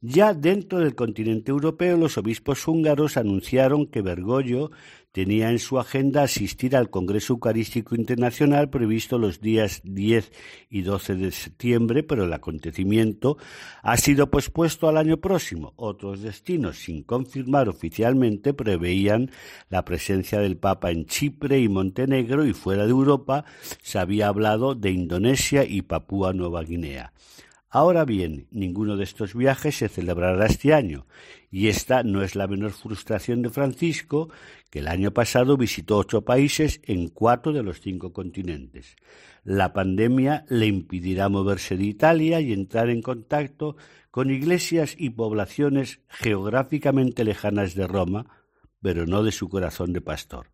Ya 0.00 0.34
dentro 0.34 0.80
del 0.80 0.94
continente 0.94 1.50
europeo, 1.50 1.96
los 1.96 2.18
obispos 2.18 2.68
húngaros 2.68 3.16
anunciaron 3.16 3.86
que 3.86 4.02
Bergoglio 4.02 4.70
tenía 5.14 5.50
en 5.50 5.60
su 5.60 5.78
agenda 5.78 6.24
asistir 6.24 6.74
al 6.74 6.90
Congreso 6.90 7.34
Eucarístico 7.34 7.94
Internacional 7.94 8.68
previsto 8.68 9.16
los 9.16 9.40
días 9.40 9.80
10 9.84 10.32
y 10.68 10.82
12 10.82 11.14
de 11.14 11.30
septiembre, 11.30 12.02
pero 12.02 12.24
el 12.24 12.32
acontecimiento 12.32 13.38
ha 13.82 13.96
sido 13.96 14.28
pospuesto 14.28 14.88
al 14.88 14.96
año 14.96 15.18
próximo. 15.18 15.72
Otros 15.76 16.22
destinos, 16.22 16.78
sin 16.78 17.04
confirmar 17.04 17.68
oficialmente, 17.68 18.54
preveían 18.54 19.30
la 19.70 19.84
presencia 19.84 20.40
del 20.40 20.56
Papa 20.56 20.90
en 20.90 21.06
Chipre 21.06 21.60
y 21.60 21.68
Montenegro 21.68 22.44
y 22.44 22.52
fuera 22.52 22.82
de 22.84 22.90
Europa 22.90 23.44
se 23.82 24.00
había 24.00 24.26
hablado 24.26 24.74
de 24.74 24.90
Indonesia 24.90 25.64
y 25.64 25.82
Papúa 25.82 26.32
Nueva 26.32 26.64
Guinea. 26.64 27.12
Ahora 27.74 28.04
bien, 28.04 28.46
ninguno 28.52 28.96
de 28.96 29.02
estos 29.02 29.34
viajes 29.34 29.78
se 29.78 29.88
celebrará 29.88 30.46
este 30.46 30.72
año, 30.72 31.08
y 31.50 31.66
esta 31.66 32.04
no 32.04 32.22
es 32.22 32.36
la 32.36 32.46
menor 32.46 32.70
frustración 32.70 33.42
de 33.42 33.50
Francisco, 33.50 34.30
que 34.70 34.78
el 34.78 34.86
año 34.86 35.10
pasado 35.10 35.56
visitó 35.56 35.98
ocho 35.98 36.24
países 36.24 36.80
en 36.84 37.08
cuatro 37.08 37.52
de 37.52 37.64
los 37.64 37.80
cinco 37.80 38.12
continentes. 38.12 38.94
La 39.42 39.72
pandemia 39.72 40.44
le 40.48 40.66
impedirá 40.66 41.28
moverse 41.28 41.76
de 41.76 41.86
Italia 41.86 42.40
y 42.40 42.52
entrar 42.52 42.90
en 42.90 43.02
contacto 43.02 43.76
con 44.12 44.30
iglesias 44.30 44.94
y 44.96 45.10
poblaciones 45.10 45.98
geográficamente 46.06 47.24
lejanas 47.24 47.74
de 47.74 47.88
Roma, 47.88 48.26
pero 48.82 49.04
no 49.04 49.24
de 49.24 49.32
su 49.32 49.48
corazón 49.48 49.92
de 49.92 50.00
pastor. 50.00 50.52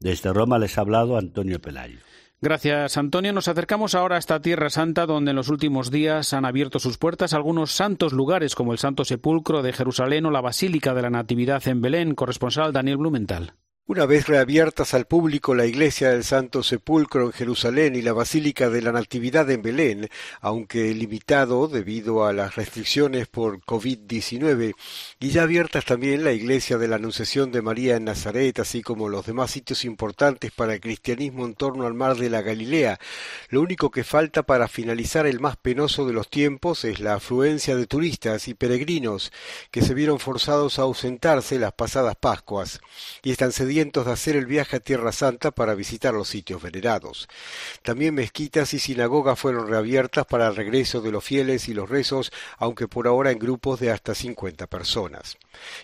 Desde 0.00 0.32
Roma 0.32 0.58
les 0.58 0.78
ha 0.78 0.80
hablado 0.80 1.18
Antonio 1.18 1.60
Pelayo. 1.60 1.98
Gracias, 2.44 2.98
Antonio. 2.98 3.32
Nos 3.32 3.48
acercamos 3.48 3.94
ahora 3.94 4.16
a 4.16 4.18
esta 4.18 4.38
Tierra 4.42 4.68
Santa, 4.68 5.06
donde 5.06 5.30
en 5.30 5.36
los 5.36 5.48
últimos 5.48 5.90
días 5.90 6.34
han 6.34 6.44
abierto 6.44 6.78
sus 6.78 6.98
puertas 6.98 7.32
algunos 7.32 7.72
santos 7.72 8.12
lugares, 8.12 8.54
como 8.54 8.72
el 8.72 8.78
Santo 8.78 9.06
Sepulcro 9.06 9.62
de 9.62 9.72
Jerusalén 9.72 10.26
o 10.26 10.30
la 10.30 10.42
Basílica 10.42 10.92
de 10.92 11.00
la 11.00 11.08
Natividad 11.08 11.66
en 11.66 11.80
Belén. 11.80 12.14
Corresponsal 12.14 12.74
Daniel 12.74 12.98
Blumenthal. 12.98 13.54
Una 13.86 14.06
vez 14.06 14.28
reabiertas 14.28 14.94
al 14.94 15.04
público 15.04 15.54
la 15.54 15.66
iglesia 15.66 16.08
del 16.08 16.24
Santo 16.24 16.62
Sepulcro 16.62 17.26
en 17.26 17.32
Jerusalén 17.32 17.94
y 17.96 18.00
la 18.00 18.14
Basílica 18.14 18.70
de 18.70 18.80
la 18.80 18.92
Natividad 18.92 19.50
en 19.50 19.60
Belén, 19.60 20.08
aunque 20.40 20.94
limitado 20.94 21.68
debido 21.68 22.24
a 22.24 22.32
las 22.32 22.54
restricciones 22.54 23.28
por 23.28 23.60
COVID-19, 23.60 24.74
y 25.20 25.28
ya 25.28 25.42
abiertas 25.42 25.84
también 25.84 26.24
la 26.24 26.32
iglesia 26.32 26.78
de 26.78 26.88
la 26.88 26.96
Anunciación 26.96 27.52
de 27.52 27.60
María 27.60 27.96
en 27.96 28.04
Nazaret, 28.04 28.58
así 28.58 28.80
como 28.80 29.10
los 29.10 29.26
demás 29.26 29.50
sitios 29.50 29.84
importantes 29.84 30.50
para 30.50 30.72
el 30.72 30.80
cristianismo 30.80 31.44
en 31.44 31.52
torno 31.52 31.86
al 31.86 31.92
mar 31.92 32.16
de 32.16 32.30
la 32.30 32.40
Galilea, 32.40 32.98
lo 33.50 33.60
único 33.60 33.90
que 33.90 34.02
falta 34.02 34.44
para 34.44 34.66
finalizar 34.66 35.26
el 35.26 35.40
más 35.40 35.58
penoso 35.58 36.06
de 36.06 36.14
los 36.14 36.30
tiempos 36.30 36.86
es 36.86 37.00
la 37.00 37.16
afluencia 37.16 37.76
de 37.76 37.86
turistas 37.86 38.48
y 38.48 38.54
peregrinos 38.54 39.30
que 39.70 39.82
se 39.82 39.92
vieron 39.92 40.20
forzados 40.20 40.78
a 40.78 40.82
ausentarse 40.82 41.58
las 41.58 41.74
pasadas 41.74 42.16
Pascuas. 42.16 42.80
Y 43.22 43.30
están 43.30 43.52
de 43.74 44.12
hacer 44.12 44.36
el 44.36 44.46
viaje 44.46 44.76
a 44.76 44.80
Tierra 44.80 45.10
Santa 45.10 45.50
para 45.50 45.74
visitar 45.74 46.14
los 46.14 46.28
sitios 46.28 46.62
venerados. 46.62 47.28
También 47.82 48.14
mezquitas 48.14 48.72
y 48.72 48.78
sinagogas 48.78 49.36
fueron 49.36 49.66
reabiertas 49.66 50.26
para 50.26 50.46
el 50.46 50.54
regreso 50.54 51.00
de 51.00 51.10
los 51.10 51.24
fieles 51.24 51.68
y 51.68 51.74
los 51.74 51.90
rezos, 51.90 52.30
aunque 52.58 52.86
por 52.86 53.08
ahora 53.08 53.32
en 53.32 53.40
grupos 53.40 53.80
de 53.80 53.90
hasta 53.90 54.14
50 54.14 54.68
personas. 54.68 55.38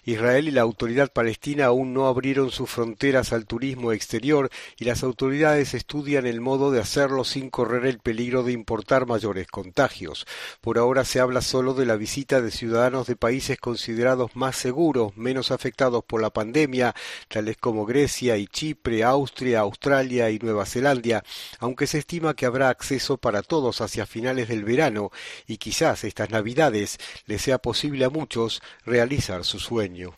Israel 0.05 0.47
y 0.47 0.53
la 0.53 0.61
autoridad 0.61 1.13
palestina 1.13 1.67
aún 1.67 1.93
no 1.93 2.07
abrieron 2.07 2.53
sus 2.53 2.71
fronteras 2.71 3.33
al 3.33 3.47
turismo 3.47 3.91
exterior 3.91 4.51
y 4.79 4.85
las 4.85 5.03
autoridades 5.03 5.75
estudian 5.75 6.27
el 6.27 6.41
modo 6.41 6.71
de 6.71 6.81
hacerlo 6.81 7.25
sin 7.25 7.51
correr 7.51 7.87
el 7.87 7.99
peligro 7.99 8.45
de 8.45 8.53
importar 8.53 9.07
mayores 9.07 9.49
contagios. 9.49 10.27
Por 10.61 10.79
ahora 10.79 11.05
se 11.05 11.19
habla 11.19 11.43
solo 11.43 11.75
de 11.75 11.87
la 11.87 11.97
visita 11.97 12.41
de 12.41 12.53
ciudadanos 12.53 13.09
de 13.09 13.17
países 13.17 13.59
considerados 13.59 14.37
más 14.37 14.55
seguros, 14.55 15.17
menos 15.17 15.51
afectados 15.51 16.05
por 16.05 16.23
la 16.23 16.31
pandemia, 16.31 16.95
tales 17.29 17.57
como 17.57 17.80
Grecia 17.87 18.37
y 18.37 18.47
Chipre, 18.47 19.05
Austria, 19.05 19.61
Australia 19.61 20.31
y 20.31 20.39
Nueva 20.39 20.67
Zelanda, 20.67 21.23
aunque 21.59 21.87
se 21.87 21.99
estima 21.99 22.35
que 22.35 22.47
habrá 22.47 22.69
acceso 22.69 23.19
para 23.19 23.43
todos 23.43 23.81
hacia 23.81 24.07
finales 24.07 24.49
del 24.49 24.65
verano 24.65 25.11
y 25.47 25.59
quizás 25.59 26.05
estas 26.05 26.31
navidades 26.31 26.99
les 27.27 27.43
sea 27.43 27.59
posible 27.59 28.05
a 28.05 28.11
muchos 28.11 28.63
realizar 28.85 29.45
su 29.45 29.59
sueño. 29.59 30.15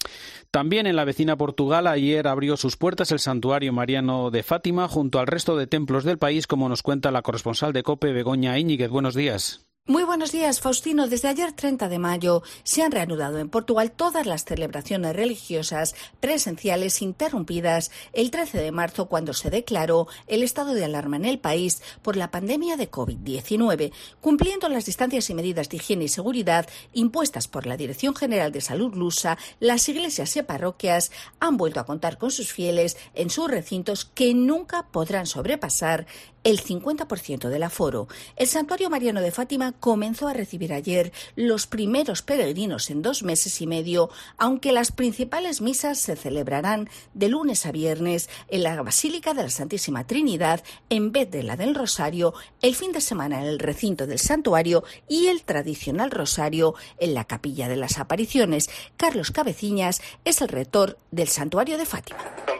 También 0.50 0.86
en 0.86 0.96
la 0.96 1.04
vecina 1.04 1.36
Portugal 1.36 1.86
ayer 1.86 2.28
abrió 2.28 2.56
sus 2.56 2.76
puertas 2.76 3.10
el 3.10 3.18
santuario 3.18 3.72
mariano 3.72 4.30
de 4.30 4.42
Fátima 4.42 4.86
junto 4.86 5.18
al 5.18 5.26
resto 5.26 5.56
de 5.56 5.66
templos 5.66 6.04
del 6.04 6.18
país, 6.18 6.46
como 6.46 6.68
nos 6.68 6.82
cuenta 6.82 7.10
la 7.10 7.22
corresponsal 7.22 7.72
de 7.72 7.82
COPE 7.82 8.12
Begoña 8.12 8.58
Íñiguez. 8.58 8.90
Buenos 8.90 9.14
días. 9.14 9.64
Muy 9.84 10.04
buenos 10.04 10.30
días, 10.30 10.60
Faustino. 10.60 11.08
Desde 11.08 11.26
ayer 11.26 11.50
30 11.50 11.88
de 11.88 11.98
mayo 11.98 12.44
se 12.62 12.84
han 12.84 12.92
reanudado 12.92 13.40
en 13.40 13.48
Portugal 13.48 13.90
todas 13.90 14.26
las 14.26 14.44
celebraciones 14.44 15.16
religiosas 15.16 15.96
presenciales 16.20 17.02
interrumpidas 17.02 17.90
el 18.12 18.30
13 18.30 18.58
de 18.58 18.70
marzo 18.70 19.06
cuando 19.06 19.32
se 19.32 19.50
declaró 19.50 20.06
el 20.28 20.44
estado 20.44 20.74
de 20.74 20.84
alarma 20.84 21.16
en 21.16 21.24
el 21.24 21.40
país 21.40 21.82
por 22.00 22.14
la 22.14 22.30
pandemia 22.30 22.76
de 22.76 22.92
COVID-19, 22.92 23.92
cumpliendo 24.20 24.68
las 24.68 24.86
distancias 24.86 25.28
y 25.30 25.34
medidas 25.34 25.68
de 25.68 25.78
higiene 25.78 26.04
y 26.04 26.08
seguridad 26.08 26.68
impuestas 26.92 27.48
por 27.48 27.66
la 27.66 27.76
Dirección 27.76 28.14
General 28.14 28.52
de 28.52 28.60
Salud 28.60 28.94
Lusa. 28.94 29.36
Las 29.58 29.88
iglesias 29.88 30.36
y 30.36 30.42
parroquias 30.42 31.10
han 31.40 31.56
vuelto 31.56 31.80
a 31.80 31.86
contar 31.86 32.18
con 32.18 32.30
sus 32.30 32.52
fieles 32.52 32.96
en 33.14 33.30
sus 33.30 33.50
recintos 33.50 34.04
que 34.04 34.32
nunca 34.32 34.86
podrán 34.92 35.26
sobrepasar 35.26 36.06
el 36.44 36.62
50% 36.62 37.48
del 37.48 37.62
aforo. 37.62 38.08
El 38.36 38.46
santuario 38.46 38.90
mariano 38.90 39.20
de 39.20 39.30
Fátima 39.30 39.72
comenzó 39.72 40.28
a 40.28 40.32
recibir 40.32 40.72
ayer 40.72 41.12
los 41.36 41.66
primeros 41.66 42.22
peregrinos 42.22 42.90
en 42.90 43.02
dos 43.02 43.22
meses 43.22 43.60
y 43.60 43.66
medio, 43.66 44.10
aunque 44.38 44.72
las 44.72 44.92
principales 44.92 45.60
misas 45.60 45.98
se 45.98 46.16
celebrarán 46.16 46.88
de 47.14 47.28
lunes 47.28 47.66
a 47.66 47.72
viernes 47.72 48.28
en 48.48 48.62
la 48.62 48.82
Basílica 48.82 49.34
de 49.34 49.44
la 49.44 49.50
Santísima 49.50 50.06
Trinidad 50.06 50.62
en 50.88 51.12
vez 51.12 51.30
de 51.30 51.42
la 51.42 51.56
del 51.56 51.74
Rosario, 51.74 52.34
el 52.60 52.74
fin 52.74 52.92
de 52.92 53.00
semana 53.00 53.40
en 53.40 53.48
el 53.48 53.58
recinto 53.58 54.06
del 54.06 54.18
santuario 54.18 54.84
y 55.08 55.26
el 55.26 55.42
tradicional 55.42 56.10
Rosario 56.10 56.74
en 56.98 57.14
la 57.14 57.24
Capilla 57.24 57.68
de 57.68 57.76
las 57.76 57.98
Apariciones. 57.98 58.68
Carlos 58.96 59.30
Cabeciñas 59.30 60.00
es 60.24 60.40
el 60.40 60.48
rector 60.48 60.98
del 61.10 61.28
santuario 61.28 61.78
de 61.78 61.86
Fátima. 61.86 62.51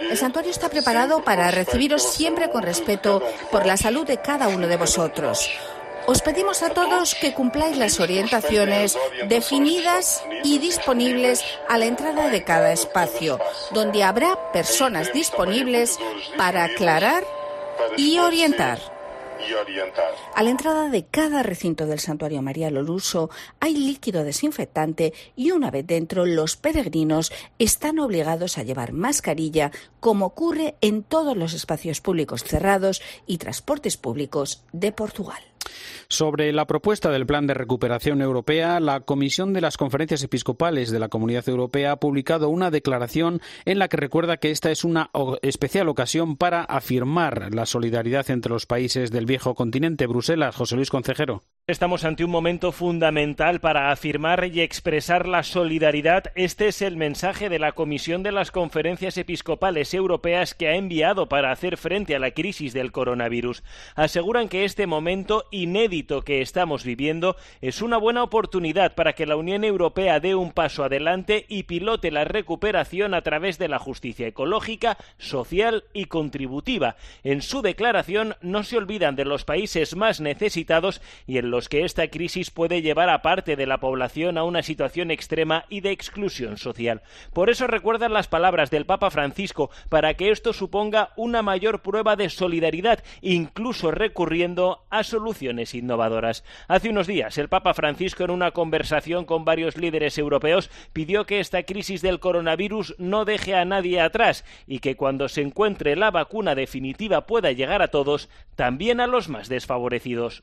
El 0.00 0.16
santuario 0.16 0.50
está 0.50 0.68
preparado 0.68 1.22
para 1.24 1.50
recibiros 1.50 2.02
siempre 2.02 2.50
con 2.50 2.62
respeto 2.62 3.22
por 3.50 3.66
la 3.66 3.76
salud 3.76 4.06
de 4.06 4.18
cada 4.18 4.48
uno 4.48 4.66
de 4.66 4.76
vosotros. 4.76 5.50
Os 6.06 6.20
pedimos 6.20 6.62
a 6.62 6.70
todos 6.70 7.14
que 7.14 7.32
cumpláis 7.32 7.76
las 7.76 8.00
orientaciones 8.00 8.98
definidas 9.28 10.24
y 10.42 10.58
disponibles 10.58 11.44
a 11.68 11.78
la 11.78 11.86
entrada 11.86 12.28
de 12.28 12.42
cada 12.42 12.72
espacio, 12.72 13.38
donde 13.70 14.02
habrá 14.02 14.52
personas 14.52 15.12
disponibles 15.12 15.98
para 16.36 16.64
aclarar 16.64 17.24
y 17.96 18.18
orientar. 18.18 18.91
A 20.34 20.42
la 20.42 20.50
entrada 20.50 20.88
de 20.88 21.06
cada 21.06 21.42
recinto 21.42 21.86
del 21.86 21.98
Santuario 21.98 22.42
María 22.42 22.70
Loluso 22.70 23.30
hay 23.60 23.74
líquido 23.76 24.24
desinfectante 24.24 25.12
y 25.36 25.50
una 25.50 25.70
vez 25.70 25.86
dentro 25.86 26.26
los 26.26 26.56
peregrinos 26.56 27.32
están 27.58 27.98
obligados 27.98 28.58
a 28.58 28.62
llevar 28.62 28.92
mascarilla 28.92 29.70
como 30.00 30.26
ocurre 30.26 30.76
en 30.80 31.02
todos 31.02 31.36
los 31.36 31.54
espacios 31.54 32.00
públicos 32.00 32.44
cerrados 32.44 33.02
y 33.26 33.38
transportes 33.38 33.96
públicos 33.96 34.64
de 34.72 34.92
Portugal. 34.92 35.51
Sobre 36.08 36.52
la 36.52 36.66
propuesta 36.66 37.10
del 37.10 37.26
Plan 37.26 37.46
de 37.46 37.54
Recuperación 37.54 38.20
Europea, 38.20 38.80
la 38.80 39.00
Comisión 39.00 39.52
de 39.52 39.60
las 39.60 39.76
Conferencias 39.76 40.22
Episcopales 40.22 40.90
de 40.90 40.98
la 40.98 41.08
Comunidad 41.08 41.48
Europea 41.48 41.92
ha 41.92 42.00
publicado 42.00 42.48
una 42.48 42.70
declaración 42.70 43.40
en 43.64 43.78
la 43.78 43.88
que 43.88 43.96
recuerda 43.96 44.36
que 44.36 44.50
esta 44.50 44.70
es 44.70 44.84
una 44.84 45.10
especial 45.42 45.88
ocasión 45.88 46.36
para 46.36 46.64
afirmar 46.64 47.54
la 47.54 47.66
solidaridad 47.66 48.30
entre 48.30 48.52
los 48.52 48.66
países 48.66 49.10
del 49.10 49.26
viejo 49.26 49.54
continente. 49.54 50.06
Bruselas, 50.06 50.54
José 50.54 50.76
Luis 50.76 50.90
Concejero. 50.90 51.42
Estamos 51.68 52.04
ante 52.04 52.24
un 52.24 52.30
momento 52.32 52.72
fundamental 52.72 53.60
para 53.60 53.92
afirmar 53.92 54.50
y 54.52 54.62
expresar 54.62 55.28
la 55.28 55.44
solidaridad. 55.44 56.24
Este 56.34 56.66
es 56.66 56.82
el 56.82 56.96
mensaje 56.96 57.48
de 57.48 57.60
la 57.60 57.70
Comisión 57.70 58.24
de 58.24 58.32
las 58.32 58.50
Conferencias 58.50 59.16
Episcopales 59.16 59.94
Europeas 59.94 60.54
que 60.54 60.66
ha 60.66 60.74
enviado 60.74 61.28
para 61.28 61.52
hacer 61.52 61.76
frente 61.76 62.16
a 62.16 62.18
la 62.18 62.32
crisis 62.32 62.72
del 62.72 62.90
coronavirus. 62.90 63.62
Aseguran 63.94 64.48
que 64.48 64.64
este 64.64 64.88
momento 64.88 65.44
inédito 65.52 66.22
que 66.22 66.42
estamos 66.42 66.82
viviendo 66.82 67.36
es 67.60 67.80
una 67.80 67.96
buena 67.96 68.24
oportunidad 68.24 68.96
para 68.96 69.12
que 69.12 69.24
la 69.24 69.36
Unión 69.36 69.62
Europea 69.62 70.18
dé 70.18 70.34
un 70.34 70.50
paso 70.50 70.82
adelante 70.82 71.46
y 71.48 71.62
pilote 71.62 72.10
la 72.10 72.24
recuperación 72.24 73.14
a 73.14 73.22
través 73.22 73.58
de 73.58 73.68
la 73.68 73.78
justicia 73.78 74.26
ecológica, 74.26 74.98
social 75.16 75.84
y 75.92 76.06
contributiva. 76.06 76.96
En 77.22 77.40
su 77.40 77.62
declaración 77.62 78.34
no 78.40 78.64
se 78.64 78.78
olvidan 78.78 79.14
de 79.14 79.26
los 79.26 79.44
países 79.44 79.94
más 79.94 80.20
necesitados 80.20 81.00
y 81.24 81.38
en 81.38 81.51
los 81.52 81.68
que 81.68 81.84
esta 81.84 82.08
crisis 82.08 82.50
puede 82.50 82.80
llevar 82.80 83.10
a 83.10 83.20
parte 83.20 83.56
de 83.56 83.66
la 83.66 83.78
población 83.78 84.38
a 84.38 84.44
una 84.44 84.62
situación 84.62 85.10
extrema 85.10 85.66
y 85.68 85.82
de 85.82 85.90
exclusión 85.90 86.56
social. 86.56 87.02
Por 87.34 87.50
eso 87.50 87.66
recuerdan 87.66 88.14
las 88.14 88.26
palabras 88.26 88.70
del 88.70 88.86
Papa 88.86 89.10
Francisco 89.10 89.70
para 89.90 90.14
que 90.14 90.30
esto 90.30 90.54
suponga 90.54 91.10
una 91.14 91.42
mayor 91.42 91.82
prueba 91.82 92.16
de 92.16 92.30
solidaridad, 92.30 93.04
incluso 93.20 93.90
recurriendo 93.90 94.86
a 94.88 95.04
soluciones 95.04 95.74
innovadoras. 95.74 96.42
Hace 96.68 96.88
unos 96.88 97.06
días, 97.06 97.36
el 97.36 97.50
Papa 97.50 97.74
Francisco, 97.74 98.24
en 98.24 98.30
una 98.30 98.52
conversación 98.52 99.26
con 99.26 99.44
varios 99.44 99.76
líderes 99.76 100.16
europeos, 100.16 100.70
pidió 100.94 101.26
que 101.26 101.38
esta 101.38 101.64
crisis 101.64 102.00
del 102.00 102.18
coronavirus 102.18 102.94
no 102.96 103.26
deje 103.26 103.54
a 103.54 103.66
nadie 103.66 104.00
atrás 104.00 104.46
y 104.66 104.78
que 104.78 104.96
cuando 104.96 105.28
se 105.28 105.42
encuentre 105.42 105.96
la 105.96 106.10
vacuna 106.10 106.54
definitiva 106.54 107.26
pueda 107.26 107.52
llegar 107.52 107.82
a 107.82 107.88
todos, 107.88 108.30
también 108.56 109.00
a 109.00 109.06
los 109.06 109.28
más 109.28 109.50
desfavorecidos. 109.50 110.42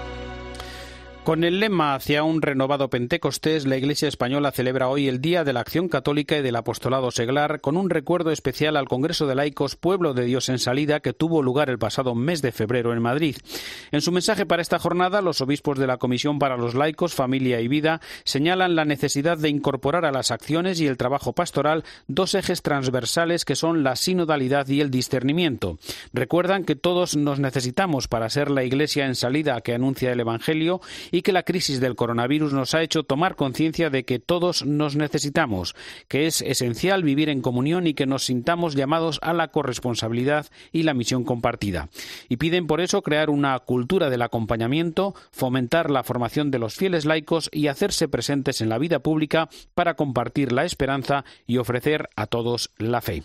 Con 1.23 1.43
el 1.43 1.59
lema 1.59 1.93
hacia 1.93 2.23
un 2.23 2.41
renovado 2.41 2.89
Pentecostés, 2.89 3.67
la 3.67 3.77
Iglesia 3.77 4.07
española 4.07 4.51
celebra 4.51 4.89
hoy 4.89 5.07
el 5.07 5.21
Día 5.21 5.43
de 5.43 5.53
la 5.53 5.59
Acción 5.59 5.87
Católica 5.87 6.35
y 6.35 6.41
del 6.41 6.55
Apostolado 6.55 7.11
Seglar 7.11 7.61
con 7.61 7.77
un 7.77 7.91
recuerdo 7.91 8.31
especial 8.31 8.75
al 8.75 8.87
Congreso 8.87 9.27
de 9.27 9.35
Laicos 9.35 9.75
Pueblo 9.75 10.15
de 10.15 10.25
Dios 10.25 10.49
en 10.49 10.57
Salida 10.57 10.99
que 10.99 11.13
tuvo 11.13 11.43
lugar 11.43 11.69
el 11.69 11.77
pasado 11.77 12.15
mes 12.15 12.41
de 12.41 12.51
febrero 12.51 12.91
en 12.91 13.03
Madrid. 13.03 13.37
En 13.91 14.01
su 14.01 14.11
mensaje 14.11 14.47
para 14.47 14.63
esta 14.63 14.79
jornada, 14.79 15.21
los 15.21 15.41
obispos 15.41 15.77
de 15.77 15.85
la 15.85 15.97
Comisión 15.97 16.39
para 16.39 16.57
los 16.57 16.73
Laicos, 16.73 17.13
Familia 17.13 17.61
y 17.61 17.67
Vida 17.67 18.01
señalan 18.23 18.75
la 18.75 18.85
necesidad 18.85 19.37
de 19.37 19.49
incorporar 19.49 20.05
a 20.05 20.11
las 20.11 20.31
acciones 20.31 20.81
y 20.81 20.87
el 20.87 20.97
trabajo 20.97 21.33
pastoral 21.33 21.83
dos 22.07 22.33
ejes 22.33 22.63
transversales 22.63 23.45
que 23.45 23.55
son 23.55 23.83
la 23.83 23.95
sinodalidad 23.95 24.67
y 24.69 24.81
el 24.81 24.89
discernimiento. 24.89 25.77
Recuerdan 26.13 26.65
que 26.65 26.75
todos 26.75 27.15
nos 27.15 27.39
necesitamos 27.39 28.07
para 28.07 28.27
ser 28.31 28.49
la 28.49 28.63
Iglesia 28.63 29.05
en 29.05 29.13
salida 29.13 29.61
que 29.61 29.75
anuncia 29.75 30.11
el 30.11 30.19
Evangelio 30.19 30.81
y 31.11 31.21
que 31.21 31.31
la 31.33 31.43
crisis 31.43 31.79
del 31.79 31.95
coronavirus 31.95 32.53
nos 32.53 32.73
ha 32.73 32.81
hecho 32.81 33.03
tomar 33.03 33.35
conciencia 33.35 33.89
de 33.89 34.05
que 34.05 34.19
todos 34.19 34.65
nos 34.65 34.95
necesitamos, 34.95 35.75
que 36.07 36.25
es 36.25 36.41
esencial 36.41 37.03
vivir 37.03 37.29
en 37.29 37.41
comunión 37.41 37.87
y 37.87 37.93
que 37.93 38.05
nos 38.05 38.25
sintamos 38.25 38.75
llamados 38.75 39.19
a 39.21 39.33
la 39.33 39.49
corresponsabilidad 39.49 40.47
y 40.71 40.83
la 40.83 40.93
misión 40.93 41.23
compartida. 41.23 41.89
Y 42.29 42.37
piden 42.37 42.67
por 42.67 42.81
eso 42.81 43.01
crear 43.01 43.29
una 43.29 43.57
cultura 43.59 44.09
del 44.09 44.21
acompañamiento, 44.21 45.13
fomentar 45.31 45.91
la 45.91 46.03
formación 46.03 46.51
de 46.51 46.59
los 46.59 46.75
fieles 46.75 47.05
laicos 47.05 47.49
y 47.51 47.67
hacerse 47.67 48.07
presentes 48.07 48.61
en 48.61 48.69
la 48.69 48.77
vida 48.77 48.99
pública 48.99 49.49
para 49.73 49.95
compartir 49.95 50.51
la 50.51 50.65
esperanza 50.65 51.25
y 51.45 51.57
ofrecer 51.57 52.09
a 52.15 52.27
todos 52.27 52.71
la 52.77 53.01
fe. 53.01 53.23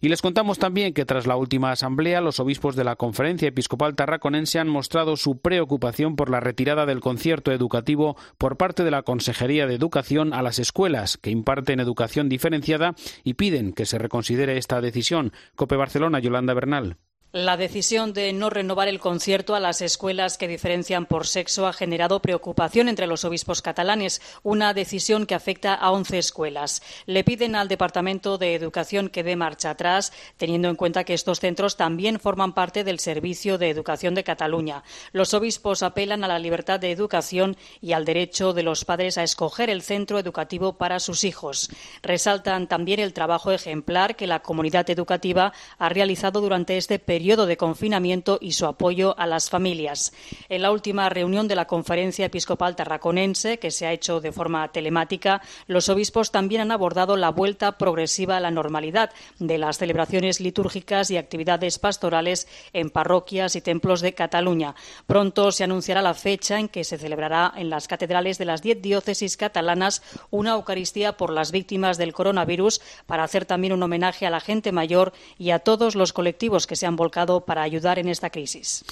Y 0.00 0.08
les 0.08 0.22
contamos 0.22 0.58
también 0.58 0.94
que 0.94 1.04
tras 1.04 1.26
la 1.26 1.36
última 1.36 1.72
asamblea, 1.72 2.20
los 2.20 2.40
obispos 2.40 2.76
de 2.76 2.84
la 2.84 2.96
Conferencia 2.96 3.48
Episcopal 3.48 3.94
Tarraconense 3.94 4.58
han 4.58 4.68
mostrado 4.68 5.16
su 5.16 5.38
preocupación 5.38 6.16
por 6.16 6.30
la 6.30 6.40
retirada 6.40 6.86
del 6.86 7.00
concierto 7.16 7.50
educativo 7.50 8.14
por 8.36 8.58
parte 8.58 8.84
de 8.84 8.90
la 8.90 9.02
Consejería 9.02 9.66
de 9.66 9.74
Educación 9.74 10.34
a 10.34 10.42
las 10.42 10.58
escuelas 10.58 11.16
que 11.16 11.30
imparten 11.30 11.80
educación 11.80 12.28
diferenciada 12.28 12.94
y 13.24 13.34
piden 13.34 13.72
que 13.72 13.86
se 13.86 13.96
reconsidere 13.96 14.58
esta 14.58 14.82
decisión. 14.82 15.32
Cope 15.54 15.76
Barcelona, 15.76 16.18
Yolanda 16.18 16.52
Bernal. 16.52 16.98
La 17.36 17.58
decisión 17.58 18.14
de 18.14 18.32
no 18.32 18.48
renovar 18.48 18.88
el 18.88 18.98
concierto 18.98 19.54
a 19.54 19.60
las 19.60 19.82
escuelas 19.82 20.38
que 20.38 20.48
diferencian 20.48 21.04
por 21.04 21.26
sexo 21.26 21.66
ha 21.66 21.74
generado 21.74 22.22
preocupación 22.22 22.88
entre 22.88 23.06
los 23.06 23.26
obispos 23.26 23.60
catalanes, 23.60 24.22
una 24.42 24.72
decisión 24.72 25.26
que 25.26 25.34
afecta 25.34 25.74
a 25.74 25.90
11 25.90 26.16
escuelas. 26.16 26.80
Le 27.04 27.24
piden 27.24 27.54
al 27.54 27.68
Departamento 27.68 28.38
de 28.38 28.54
Educación 28.54 29.10
que 29.10 29.22
dé 29.22 29.36
marcha 29.36 29.68
atrás, 29.68 30.14
teniendo 30.38 30.70
en 30.70 30.76
cuenta 30.76 31.04
que 31.04 31.12
estos 31.12 31.40
centros 31.40 31.76
también 31.76 32.20
forman 32.20 32.54
parte 32.54 32.84
del 32.84 33.00
Servicio 33.00 33.58
de 33.58 33.68
Educación 33.68 34.14
de 34.14 34.24
Cataluña. 34.24 34.82
Los 35.12 35.34
obispos 35.34 35.82
apelan 35.82 36.24
a 36.24 36.28
la 36.28 36.38
libertad 36.38 36.80
de 36.80 36.90
educación 36.90 37.58
y 37.82 37.92
al 37.92 38.06
derecho 38.06 38.54
de 38.54 38.62
los 38.62 38.86
padres 38.86 39.18
a 39.18 39.22
escoger 39.22 39.68
el 39.68 39.82
centro 39.82 40.18
educativo 40.18 40.78
para 40.78 41.00
sus 41.00 41.22
hijos. 41.22 41.68
Resaltan 42.02 42.66
también 42.66 42.98
el 42.98 43.12
trabajo 43.12 43.52
ejemplar 43.52 44.16
que 44.16 44.26
la 44.26 44.40
comunidad 44.40 44.88
educativa 44.88 45.52
ha 45.76 45.88
realizado 45.90 46.40
durante 46.40 46.78
este 46.78 46.98
periodo 46.98 47.25
periodo 47.26 47.46
de 47.46 47.56
confinamiento 47.56 48.38
y 48.40 48.52
su 48.52 48.66
apoyo 48.66 49.18
a 49.18 49.26
las 49.26 49.50
familias. 49.50 50.12
En 50.48 50.62
la 50.62 50.70
última 50.70 51.08
reunión 51.08 51.48
de 51.48 51.56
la 51.56 51.66
Conferencia 51.66 52.26
Episcopal 52.26 52.76
Tarraconense, 52.76 53.58
que 53.58 53.72
se 53.72 53.84
ha 53.84 53.92
hecho 53.92 54.20
de 54.20 54.30
forma 54.30 54.70
telemática, 54.70 55.42
los 55.66 55.88
obispos 55.88 56.30
también 56.30 56.60
han 56.60 56.70
abordado 56.70 57.16
la 57.16 57.30
vuelta 57.30 57.78
progresiva 57.78 58.36
a 58.36 58.40
la 58.40 58.52
normalidad 58.52 59.10
de 59.40 59.58
las 59.58 59.78
celebraciones 59.78 60.40
litúrgicas 60.40 61.10
y 61.10 61.16
actividades 61.16 61.80
pastorales 61.80 62.46
en 62.72 62.90
parroquias 62.90 63.56
y 63.56 63.60
templos 63.60 64.02
de 64.02 64.14
Cataluña. 64.14 64.76
Pronto 65.08 65.50
se 65.50 65.64
anunciará 65.64 66.02
la 66.02 66.14
fecha 66.14 66.60
en 66.60 66.68
que 66.68 66.84
se 66.84 66.96
celebrará 66.96 67.52
en 67.56 67.70
las 67.70 67.88
catedrales 67.88 68.38
de 68.38 68.44
las 68.44 68.62
diez 68.62 68.80
diócesis 68.80 69.36
catalanas 69.36 70.00
una 70.30 70.52
Eucaristía 70.52 71.16
por 71.16 71.32
las 71.32 71.50
víctimas 71.50 71.98
del 71.98 72.12
coronavirus 72.12 72.80
para 73.06 73.24
hacer 73.24 73.46
también 73.46 73.72
un 73.72 73.82
homenaje 73.82 74.26
a 74.26 74.30
la 74.30 74.38
gente 74.38 74.70
mayor 74.70 75.12
y 75.38 75.50
a 75.50 75.58
todos 75.58 75.96
los 75.96 76.12
colectivos 76.12 76.68
que 76.68 76.76
se 76.76 76.86
han 76.86 76.94
volcado 76.94 77.15
para 77.46 77.62
ayudar 77.62 77.98
en 77.98 78.08
esta 78.08 78.30
crisis. 78.30 78.84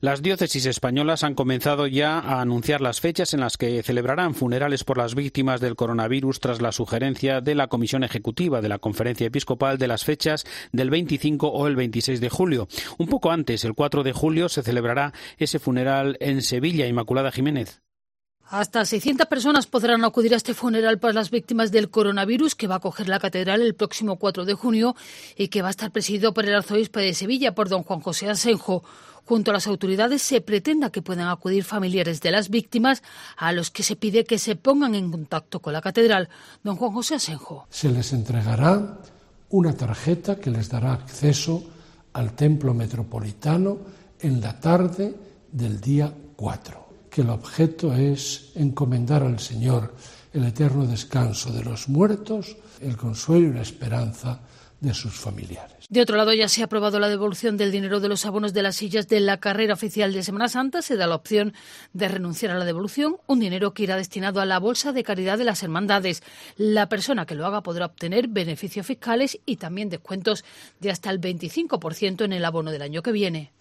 Las 0.00 0.22
diócesis 0.22 0.66
españolas 0.66 1.24
han 1.24 1.34
comenzado 1.34 1.86
ya 1.88 2.18
a 2.18 2.40
anunciar 2.40 2.80
las 2.80 3.00
fechas 3.00 3.34
en 3.34 3.40
las 3.40 3.56
que 3.56 3.82
celebrarán 3.82 4.34
funerales 4.34 4.84
por 4.84 4.98
las 4.98 5.14
víctimas 5.14 5.60
del 5.60 5.74
coronavirus 5.74 6.38
tras 6.38 6.62
la 6.62 6.70
sugerencia 6.70 7.40
de 7.40 7.54
la 7.56 7.66
Comisión 7.66 8.04
Ejecutiva 8.04 8.60
de 8.60 8.68
la 8.68 8.78
Conferencia 8.78 9.26
Episcopal 9.26 9.78
de 9.78 9.88
las 9.88 10.04
fechas 10.04 10.44
del 10.72 10.90
25 10.90 11.48
o 11.48 11.66
el 11.66 11.76
26 11.76 12.20
de 12.20 12.30
julio. 12.30 12.68
Un 12.98 13.08
poco 13.08 13.30
antes, 13.30 13.64
el 13.64 13.74
4 13.74 14.04
de 14.04 14.12
julio, 14.12 14.48
se 14.48 14.62
celebrará 14.62 15.12
ese 15.38 15.58
funeral 15.58 16.16
en 16.20 16.42
Sevilla, 16.42 16.86
Inmaculada 16.86 17.32
Jiménez. 17.32 17.82
Hasta 18.46 18.84
600 18.84 19.26
personas 19.28 19.66
podrán 19.66 20.04
acudir 20.04 20.34
a 20.34 20.36
este 20.36 20.52
funeral 20.52 20.98
para 20.98 21.14
las 21.14 21.30
víctimas 21.30 21.72
del 21.72 21.88
coronavirus 21.88 22.54
que 22.54 22.66
va 22.66 22.76
a 22.76 22.80
coger 22.80 23.08
la 23.08 23.18
catedral 23.18 23.62
el 23.62 23.74
próximo 23.74 24.16
4 24.16 24.44
de 24.44 24.54
junio 24.54 24.94
y 25.36 25.48
que 25.48 25.62
va 25.62 25.68
a 25.68 25.70
estar 25.70 25.90
presidido 25.90 26.34
por 26.34 26.44
el 26.44 26.54
arzobispo 26.54 27.00
de 27.00 27.14
Sevilla, 27.14 27.54
por 27.54 27.68
don 27.70 27.82
Juan 27.82 28.00
José 28.00 28.28
Asenjo. 28.28 28.84
Junto 29.24 29.50
a 29.50 29.54
las 29.54 29.66
autoridades 29.66 30.20
se 30.20 30.40
pretenda 30.40 30.90
que 30.90 31.00
puedan 31.00 31.28
acudir 31.28 31.64
familiares 31.64 32.20
de 32.20 32.32
las 32.32 32.50
víctimas 32.50 33.02
a 33.36 33.52
los 33.52 33.70
que 33.70 33.84
se 33.84 33.96
pide 33.96 34.24
que 34.24 34.38
se 34.38 34.56
pongan 34.56 34.94
en 34.94 35.10
contacto 35.10 35.60
con 35.60 35.72
la 35.72 35.80
catedral. 35.80 36.28
Don 36.62 36.76
Juan 36.76 36.92
José 36.92 37.14
Asenjo. 37.14 37.66
Se 37.70 37.88
les 37.88 38.12
entregará 38.12 38.98
una 39.50 39.72
tarjeta 39.74 40.36
que 40.36 40.50
les 40.50 40.68
dará 40.68 40.92
acceso 40.92 41.62
al 42.12 42.34
templo 42.34 42.74
metropolitano 42.74 43.78
en 44.20 44.40
la 44.40 44.60
tarde 44.60 45.14
del 45.50 45.80
día 45.80 46.12
4 46.36 46.81
que 47.12 47.20
el 47.20 47.30
objeto 47.30 47.92
es 47.92 48.52
encomendar 48.54 49.22
al 49.22 49.38
Señor 49.38 49.94
el 50.32 50.44
eterno 50.44 50.86
descanso 50.86 51.52
de 51.52 51.62
los 51.62 51.88
muertos, 51.88 52.56
el 52.80 52.96
consuelo 52.96 53.48
y 53.48 53.52
la 53.52 53.60
esperanza 53.60 54.40
de 54.80 54.94
sus 54.94 55.12
familiares. 55.12 55.76
De 55.90 56.00
otro 56.00 56.16
lado, 56.16 56.32
ya 56.32 56.48
se 56.48 56.62
ha 56.62 56.64
aprobado 56.64 56.98
la 56.98 57.10
devolución 57.10 57.58
del 57.58 57.70
dinero 57.70 58.00
de 58.00 58.08
los 58.08 58.24
abonos 58.24 58.54
de 58.54 58.62
las 58.62 58.76
sillas 58.76 59.08
de 59.08 59.20
la 59.20 59.40
carrera 59.40 59.74
oficial 59.74 60.14
de 60.14 60.22
Semana 60.22 60.48
Santa. 60.48 60.80
Se 60.80 60.96
da 60.96 61.06
la 61.06 61.14
opción 61.14 61.52
de 61.92 62.08
renunciar 62.08 62.50
a 62.50 62.58
la 62.58 62.64
devolución, 62.64 63.18
un 63.26 63.40
dinero 63.40 63.74
que 63.74 63.82
irá 63.82 63.96
destinado 63.96 64.40
a 64.40 64.46
la 64.46 64.58
bolsa 64.58 64.92
de 64.92 65.04
caridad 65.04 65.36
de 65.36 65.44
las 65.44 65.62
hermandades. 65.62 66.22
La 66.56 66.88
persona 66.88 67.26
que 67.26 67.34
lo 67.34 67.44
haga 67.44 67.62
podrá 67.62 67.86
obtener 67.86 68.26
beneficios 68.26 68.86
fiscales 68.86 69.38
y 69.44 69.56
también 69.56 69.90
descuentos 69.90 70.44
de 70.80 70.90
hasta 70.90 71.10
el 71.10 71.20
25% 71.20 72.24
en 72.24 72.32
el 72.32 72.44
abono 72.44 72.70
del 72.70 72.82
año 72.82 73.02
que 73.02 73.12
viene. 73.12 73.52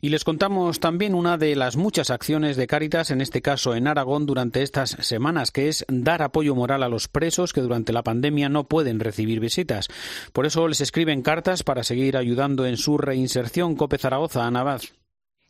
Y 0.00 0.08
les 0.10 0.24
contamos 0.24 0.80
también 0.80 1.14
una 1.14 1.38
de 1.38 1.56
las 1.56 1.76
muchas 1.76 2.10
acciones 2.10 2.56
de 2.56 2.66
Cáritas, 2.66 3.10
en 3.10 3.20
este 3.20 3.42
caso 3.42 3.74
en 3.74 3.86
Aragón, 3.86 4.26
durante 4.26 4.62
estas 4.62 4.90
semanas, 5.00 5.50
que 5.50 5.68
es 5.68 5.84
dar 5.88 6.22
apoyo 6.22 6.54
moral 6.54 6.82
a 6.82 6.88
los 6.88 7.08
presos 7.08 7.52
que 7.52 7.60
durante 7.60 7.92
la 7.92 8.02
pandemia 8.02 8.48
no 8.48 8.64
pueden 8.64 9.00
recibir 9.00 9.40
visitas. 9.40 9.88
Por 10.32 10.46
eso 10.46 10.68
les 10.68 10.80
escriben 10.80 11.22
cartas 11.22 11.62
para 11.62 11.84
seguir 11.84 12.16
ayudando 12.16 12.66
en 12.66 12.76
su 12.76 12.98
reinserción. 12.98 13.76
Cope 13.76 13.98
Zaragoza, 13.98 14.46
Anabad. 14.46 14.82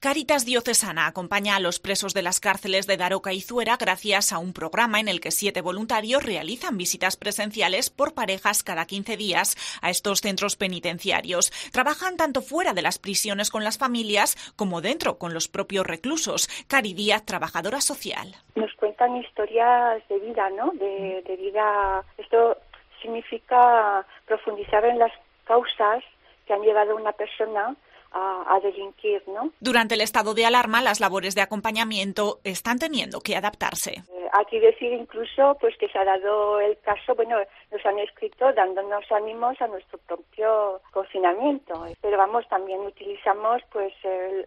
Caritas 0.00 0.46
Diocesana 0.46 1.08
acompaña 1.08 1.56
a 1.56 1.60
los 1.60 1.80
presos 1.80 2.14
de 2.14 2.22
las 2.22 2.38
cárceles 2.38 2.86
de 2.86 2.96
Daroca 2.96 3.32
y 3.32 3.40
Zuera 3.40 3.76
gracias 3.76 4.32
a 4.32 4.38
un 4.38 4.52
programa 4.52 5.00
en 5.00 5.08
el 5.08 5.20
que 5.20 5.32
siete 5.32 5.60
voluntarios 5.60 6.22
realizan 6.22 6.78
visitas 6.78 7.16
presenciales 7.16 7.90
por 7.90 8.14
parejas 8.14 8.62
cada 8.62 8.86
15 8.86 9.16
días 9.16 9.56
a 9.82 9.90
estos 9.90 10.20
centros 10.20 10.54
penitenciarios. 10.54 11.50
Trabajan 11.72 12.16
tanto 12.16 12.42
fuera 12.42 12.74
de 12.74 12.82
las 12.82 13.00
prisiones 13.00 13.50
con 13.50 13.64
las 13.64 13.76
familias 13.76 14.36
como 14.54 14.82
dentro 14.82 15.18
con 15.18 15.34
los 15.34 15.48
propios 15.48 15.84
reclusos. 15.84 16.46
Cari 16.68 16.94
Díaz, 16.94 17.26
trabajadora 17.26 17.80
social. 17.80 18.36
Nos 18.54 18.72
cuentan 18.74 19.16
historias 19.16 20.06
de 20.08 20.20
vida, 20.20 20.48
¿no? 20.50 20.70
De, 20.74 21.36
vida. 21.36 22.04
Esto 22.16 22.56
significa 23.02 24.06
profundizar 24.26 24.84
en 24.84 25.00
las 25.00 25.12
causas 25.42 26.04
que 26.46 26.54
han 26.54 26.62
llevado 26.62 26.92
a 26.92 27.00
una 27.00 27.10
persona 27.10 27.74
a, 28.12 28.58
delinquir, 28.62 29.22
¿no? 29.28 29.52
Durante 29.60 29.94
el 29.94 30.00
estado 30.00 30.34
de 30.34 30.44
alarma, 30.44 30.82
las 30.82 31.00
labores 31.00 31.34
de 31.34 31.42
acompañamiento 31.42 32.40
están 32.44 32.78
teniendo 32.78 33.20
que 33.20 33.36
adaptarse. 33.36 34.02
Eh, 34.12 34.28
aquí 34.32 34.58
decir 34.58 34.92
incluso 34.92 35.56
pues 35.60 35.76
que 35.78 35.88
se 35.88 35.98
ha 35.98 36.04
dado 36.04 36.60
el 36.60 36.78
caso, 36.80 37.14
bueno, 37.14 37.36
nos 37.70 37.86
han 37.86 37.98
escrito 37.98 38.52
dándonos 38.52 39.04
ánimos 39.12 39.60
a 39.60 39.66
nuestro 39.68 39.98
propio 39.98 40.80
confinamiento. 40.92 41.86
Pero 42.00 42.18
vamos, 42.18 42.48
también 42.48 42.80
utilizamos 42.80 43.62
pues 43.72 43.92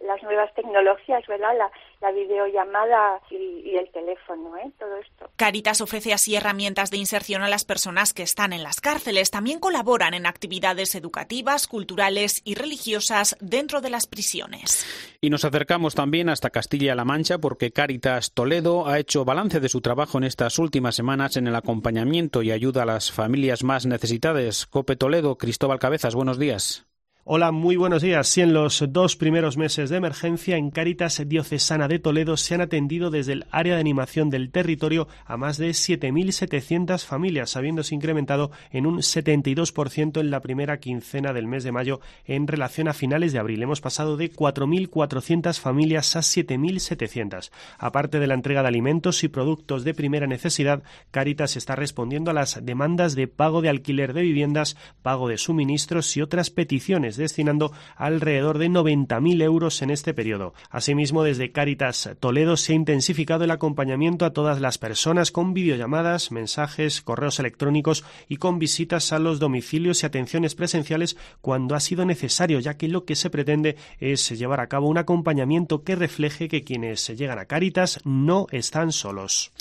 las 0.02 0.22
nuevas 0.24 0.54
tecnologías, 0.54 1.26
¿verdad? 1.28 1.56
La, 2.02 2.12
videollamada 2.12 3.22
y, 3.30 3.62
y, 3.64 3.78
el 3.78 3.90
teléfono, 3.92 4.58
¿eh? 4.58 4.70
Todo 4.78 4.98
esto. 4.98 5.30
Caritas 5.38 5.80
ofrece 5.80 6.14
así 6.14 6.36
herramientas 6.36 6.92
de 6.92 6.98
inserción 6.98 7.42
a 7.42 7.48
las 7.48 7.64
personas 7.64 8.14
que 8.14 8.24
están 8.24 8.52
en 8.52 8.64
las 8.64 8.82
cárceles. 8.82 9.32
También 9.32 9.60
colaboran 9.60 10.14
en 10.14 10.26
actividades 10.26 10.94
educativas, 10.96 11.68
culturales 11.68 12.42
y 12.44 12.56
religiosas 12.56 13.38
dentro 13.52 13.82
de 13.82 13.92
las 13.92 14.08
prisiones. 14.08 14.84
Y 15.22 15.30
nos 15.30 15.46
acercamos 15.46 15.94
también 15.94 16.30
hasta 16.30 16.50
Castilla-La 16.50 17.06
Mancha 17.06 17.38
porque 17.38 17.72
Caritas 17.72 18.32
Toledo 18.32 18.88
ha 18.88 18.98
hecho 18.98 19.24
balance 19.24 19.60
de 19.60 19.70
su 19.70 19.82
trabajo 19.82 20.18
en 20.18 20.24
estas 20.24 20.58
últimas 20.58 20.96
semanas 20.96 21.38
en 21.38 21.46
el 21.46 21.56
acompañamiento 21.56 22.42
y 22.42 22.50
ayuda 22.52 22.82
a 22.82 22.88
las 22.88 23.12
familias 23.12 23.64
más 23.64 23.86
necesitadas. 23.86 24.66
Cope 24.66 24.96
Toledo, 24.96 25.38
Cristóbal 25.38 25.78
Cabezas, 25.78 26.16
buenos 26.16 26.40
días. 26.40 26.88
Hola, 27.24 27.52
muy 27.52 27.76
buenos 27.76 28.02
días. 28.02 28.28
Si 28.28 28.42
en 28.42 28.52
los 28.52 28.84
dos 28.90 29.16
primeros 29.16 29.56
meses 29.56 29.92
de 29.92 29.98
emergencia 29.98 30.58
en 30.58 30.72
Cáritas 30.72 31.22
Diocesana 31.28 31.88
de 31.88 32.00
Toledo 32.00 32.36
se 32.36 32.56
han 32.56 32.62
atendido 32.62 33.12
desde 33.12 33.34
el 33.34 33.46
área 33.52 33.76
de 33.76 33.80
animación 33.80 34.32
del 34.32 34.50
territorio 34.50 35.08
a 35.28 35.38
más 35.38 35.58
de 35.60 35.70
7.700 35.70 37.06
familias, 37.06 37.56
habiéndose 37.56 37.94
incrementado 37.94 38.50
en 38.72 38.88
un 38.88 38.98
72% 38.98 40.20
en 40.20 40.32
la 40.32 40.40
primera 40.40 40.80
quincena 40.80 41.32
del 41.32 41.46
mes 41.46 41.64
de 41.64 41.72
mayo 41.72 42.00
en 42.26 42.48
relación 42.48 42.88
a 42.88 42.94
finales 42.94 43.34
de 43.34 43.40
abril. 43.40 43.62
Hemos 43.62 43.82
pasado 43.82 44.18
de 44.18 44.32
4.400 44.34 45.60
familias 45.60 46.16
a 46.16 46.22
7.700. 46.22 47.52
Aparte 47.78 48.20
de 48.20 48.26
la 48.26 48.34
entrega 48.34 48.64
de 48.64 48.70
alimentos 48.70 49.24
y 49.24 49.28
productos 49.28 49.84
de 49.84 49.94
primera 49.94 50.26
necesidad, 50.26 50.82
Cáritas 51.12 51.56
está 51.56 51.76
respondiendo 51.76 52.32
a 52.32 52.34
las 52.34 52.66
demandas 52.66 53.14
de 53.14 53.28
pago 53.28 53.62
de 53.62 53.70
alquiler 53.70 54.14
de 54.14 54.24
viviendas, 54.24 54.76
pago 55.04 55.28
de 55.28 55.38
suministros 55.38 56.18
y 56.18 56.24
otras 56.24 56.50
peticiones 56.50 57.11
destinando 57.18 57.72
alrededor 57.96 58.58
de 58.58 58.70
90.000 58.70 59.42
euros 59.44 59.82
en 59.82 59.90
este 59.90 60.14
periodo. 60.14 60.54
Asimismo, 60.70 61.24
desde 61.24 61.52
Cáritas 61.52 62.10
Toledo 62.20 62.58
se 62.58 62.74
ha 62.74 62.76
intensificado 62.76 63.44
el 63.44 63.52
acompañamiento 63.52 64.26
a 64.26 64.34
todas 64.34 64.62
las 64.62 64.78
personas 64.78 65.32
con 65.32 65.54
videollamadas, 65.54 66.32
mensajes, 66.32 67.02
correos 67.02 67.40
electrónicos 67.40 68.04
y 68.28 68.38
con 68.38 68.60
visitas 68.60 69.12
a 69.14 69.20
los 69.20 69.40
domicilios 69.40 70.04
y 70.04 70.06
atenciones 70.06 70.56
presenciales 70.56 71.18
cuando 71.42 71.76
ha 71.76 71.80
sido 71.80 72.06
necesario, 72.06 72.60
ya 72.60 72.78
que 72.78 72.88
lo 72.88 73.06
que 73.06 73.16
se 73.16 73.30
pretende 73.30 73.76
es 74.00 74.30
llevar 74.30 74.60
a 74.60 74.68
cabo 74.68 74.88
un 74.88 74.98
acompañamiento 74.98 75.84
que 75.84 75.96
refleje 75.96 76.48
que 76.48 76.64
quienes 76.64 77.08
llegan 77.08 77.40
a 77.40 77.46
Cáritas 77.46 78.00
no 78.04 78.48
están 78.52 78.92
solos. 78.92 79.52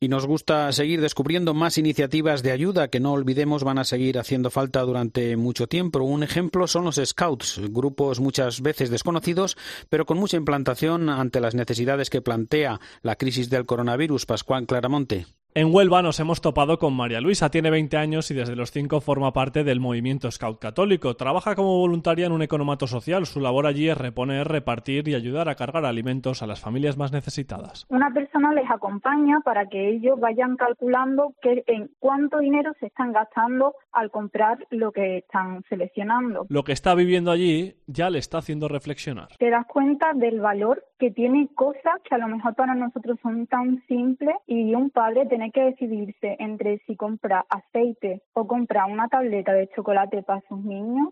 Y 0.00 0.08
nos 0.08 0.26
gusta 0.26 0.70
seguir 0.72 1.00
descubriendo 1.00 1.54
más 1.54 1.78
iniciativas 1.78 2.42
de 2.42 2.52
ayuda 2.52 2.88
que 2.88 3.00
no 3.00 3.12
olvidemos 3.12 3.64
van 3.64 3.78
a 3.78 3.84
seguir 3.84 4.18
haciendo 4.18 4.50
falta 4.50 4.80
durante 4.82 5.36
mucho 5.36 5.66
tiempo. 5.66 6.00
Un 6.00 6.22
ejemplo 6.22 6.66
son 6.66 6.84
los 6.84 6.95
Scouts, 7.04 7.60
grupos 7.70 8.20
muchas 8.20 8.60
veces 8.60 8.90
desconocidos, 8.90 9.56
pero 9.88 10.06
con 10.06 10.18
mucha 10.18 10.36
implantación 10.36 11.08
ante 11.08 11.40
las 11.40 11.54
necesidades 11.54 12.10
que 12.10 12.22
plantea 12.22 12.80
la 13.02 13.16
crisis 13.16 13.50
del 13.50 13.66
coronavirus. 13.66 14.26
Pascual 14.26 14.66
Claramonte. 14.66 15.26
En 15.56 15.74
Huelva 15.74 16.02
nos 16.02 16.20
hemos 16.20 16.42
topado 16.42 16.78
con 16.78 16.92
María 16.92 17.22
Luisa, 17.22 17.50
tiene 17.50 17.70
20 17.70 17.96
años 17.96 18.30
y 18.30 18.34
desde 18.34 18.54
los 18.54 18.72
5 18.72 19.00
forma 19.00 19.32
parte 19.32 19.64
del 19.64 19.80
movimiento 19.80 20.30
Scout 20.30 20.58
Católico. 20.58 21.16
Trabaja 21.16 21.54
como 21.54 21.78
voluntaria 21.78 22.26
en 22.26 22.32
un 22.32 22.42
economato 22.42 22.86
social. 22.86 23.24
Su 23.24 23.40
labor 23.40 23.66
allí 23.66 23.88
es 23.88 23.96
reponer, 23.96 24.48
repartir 24.48 25.08
y 25.08 25.14
ayudar 25.14 25.48
a 25.48 25.54
cargar 25.54 25.86
alimentos 25.86 26.42
a 26.42 26.46
las 26.46 26.60
familias 26.60 26.98
más 26.98 27.10
necesitadas. 27.10 27.86
Una 27.88 28.12
persona 28.12 28.52
les 28.52 28.70
acompaña 28.70 29.40
para 29.46 29.66
que 29.66 29.94
ellos 29.94 30.20
vayan 30.20 30.56
calculando 30.56 31.32
qué, 31.40 31.64
en 31.68 31.88
cuánto 32.00 32.40
dinero 32.40 32.72
se 32.78 32.88
están 32.88 33.14
gastando 33.14 33.76
al 33.92 34.10
comprar 34.10 34.58
lo 34.68 34.92
que 34.92 35.16
están 35.16 35.62
seleccionando. 35.70 36.44
Lo 36.50 36.64
que 36.64 36.72
está 36.72 36.94
viviendo 36.94 37.30
allí 37.30 37.76
ya 37.86 38.10
le 38.10 38.18
está 38.18 38.36
haciendo 38.36 38.68
reflexionar. 38.68 39.28
Te 39.38 39.48
das 39.48 39.64
cuenta 39.66 40.12
del 40.12 40.38
valor 40.38 40.84
que 40.98 41.10
tiene 41.10 41.48
cosas 41.54 42.00
que 42.08 42.14
a 42.14 42.18
lo 42.18 42.28
mejor 42.28 42.54
para 42.54 42.74
nosotros 42.74 43.18
son 43.22 43.46
tan 43.46 43.82
simples 43.86 44.36
y 44.46 44.74
un 44.74 44.90
padre 44.90 45.26
tiene 45.26 45.50
que 45.50 45.62
decidirse 45.62 46.36
entre 46.38 46.78
si 46.86 46.96
compra 46.96 47.44
aceite 47.48 48.22
o 48.32 48.46
compra 48.46 48.86
una 48.86 49.08
tableta 49.08 49.52
de 49.52 49.68
chocolate 49.74 50.22
para 50.22 50.42
sus 50.48 50.58
niños, 50.64 51.10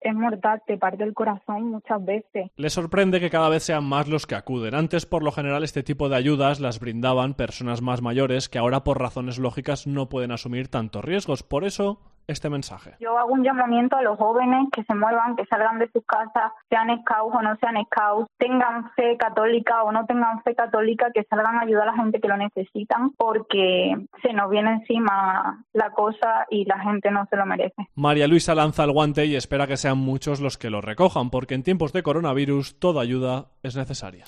es 0.00 0.14
mortal, 0.14 0.62
te 0.66 0.76
parte 0.76 1.04
el 1.04 1.14
corazón 1.14 1.70
muchas 1.70 2.04
veces. 2.04 2.50
Le 2.56 2.70
sorprende 2.70 3.20
que 3.20 3.30
cada 3.30 3.48
vez 3.48 3.62
sean 3.62 3.84
más 3.84 4.08
los 4.08 4.26
que 4.26 4.34
acuden. 4.34 4.74
Antes, 4.74 5.06
por 5.06 5.22
lo 5.22 5.32
general, 5.32 5.64
este 5.64 5.82
tipo 5.82 6.08
de 6.08 6.16
ayudas 6.16 6.60
las 6.60 6.80
brindaban 6.80 7.34
personas 7.34 7.82
más 7.82 8.02
mayores 8.02 8.48
que 8.48 8.58
ahora, 8.58 8.84
por 8.84 9.00
razones 9.00 9.38
lógicas, 9.38 9.86
no 9.86 10.08
pueden 10.08 10.32
asumir 10.32 10.68
tantos 10.68 11.04
riesgos. 11.04 11.42
Por 11.42 11.64
eso, 11.64 12.00
este 12.26 12.50
mensaje. 12.50 12.94
Yo 13.00 13.18
hago 13.18 13.32
un 13.32 13.44
llamamiento 13.44 13.96
a 13.96 14.02
los 14.02 14.18
jóvenes 14.18 14.68
que 14.72 14.84
se 14.84 14.94
muevan, 14.94 15.36
que 15.36 15.44
salgan 15.46 15.78
de 15.78 15.90
sus 15.90 16.04
casas, 16.04 16.52
sean 16.68 16.88
scouts 17.02 17.34
o 17.34 17.42
no 17.42 17.56
sean 17.56 17.76
scouts, 17.86 18.28
tengan 18.38 18.90
fe 18.94 19.16
católica 19.16 19.82
o 19.82 19.92
no 19.92 20.06
tengan 20.06 20.42
fe 20.42 20.54
católica, 20.54 21.10
que 21.12 21.24
salgan 21.24 21.56
a 21.56 21.62
ayudar 21.62 21.88
a 21.88 21.92
la 21.92 21.96
gente 21.96 22.20
que 22.20 22.28
lo 22.28 22.36
necesitan, 22.36 23.10
porque 23.16 23.94
se 24.22 24.32
nos 24.32 24.50
viene 24.50 24.72
encima 24.72 25.64
la 25.72 25.90
cosa 25.90 26.46
y 26.50 26.64
la 26.64 26.78
gente 26.80 27.10
no 27.10 27.26
se 27.30 27.36
lo 27.36 27.46
merece. 27.46 27.88
María 27.94 28.26
Luisa 28.26 28.54
lanza 28.54 28.84
el 28.84 28.92
guante 28.92 29.26
y 29.26 29.36
espera 29.36 29.66
que 29.66 29.76
sean 29.76 29.98
muchos 29.98 30.40
los 30.40 30.58
que 30.58 30.70
lo 30.70 30.80
recojan, 30.80 31.30
porque 31.30 31.54
en 31.54 31.62
tiempos 31.62 31.92
de 31.92 32.02
coronavirus 32.02 32.78
toda 32.78 33.02
ayuda 33.02 33.46
es 33.62 33.76
necesaria. 33.76 34.24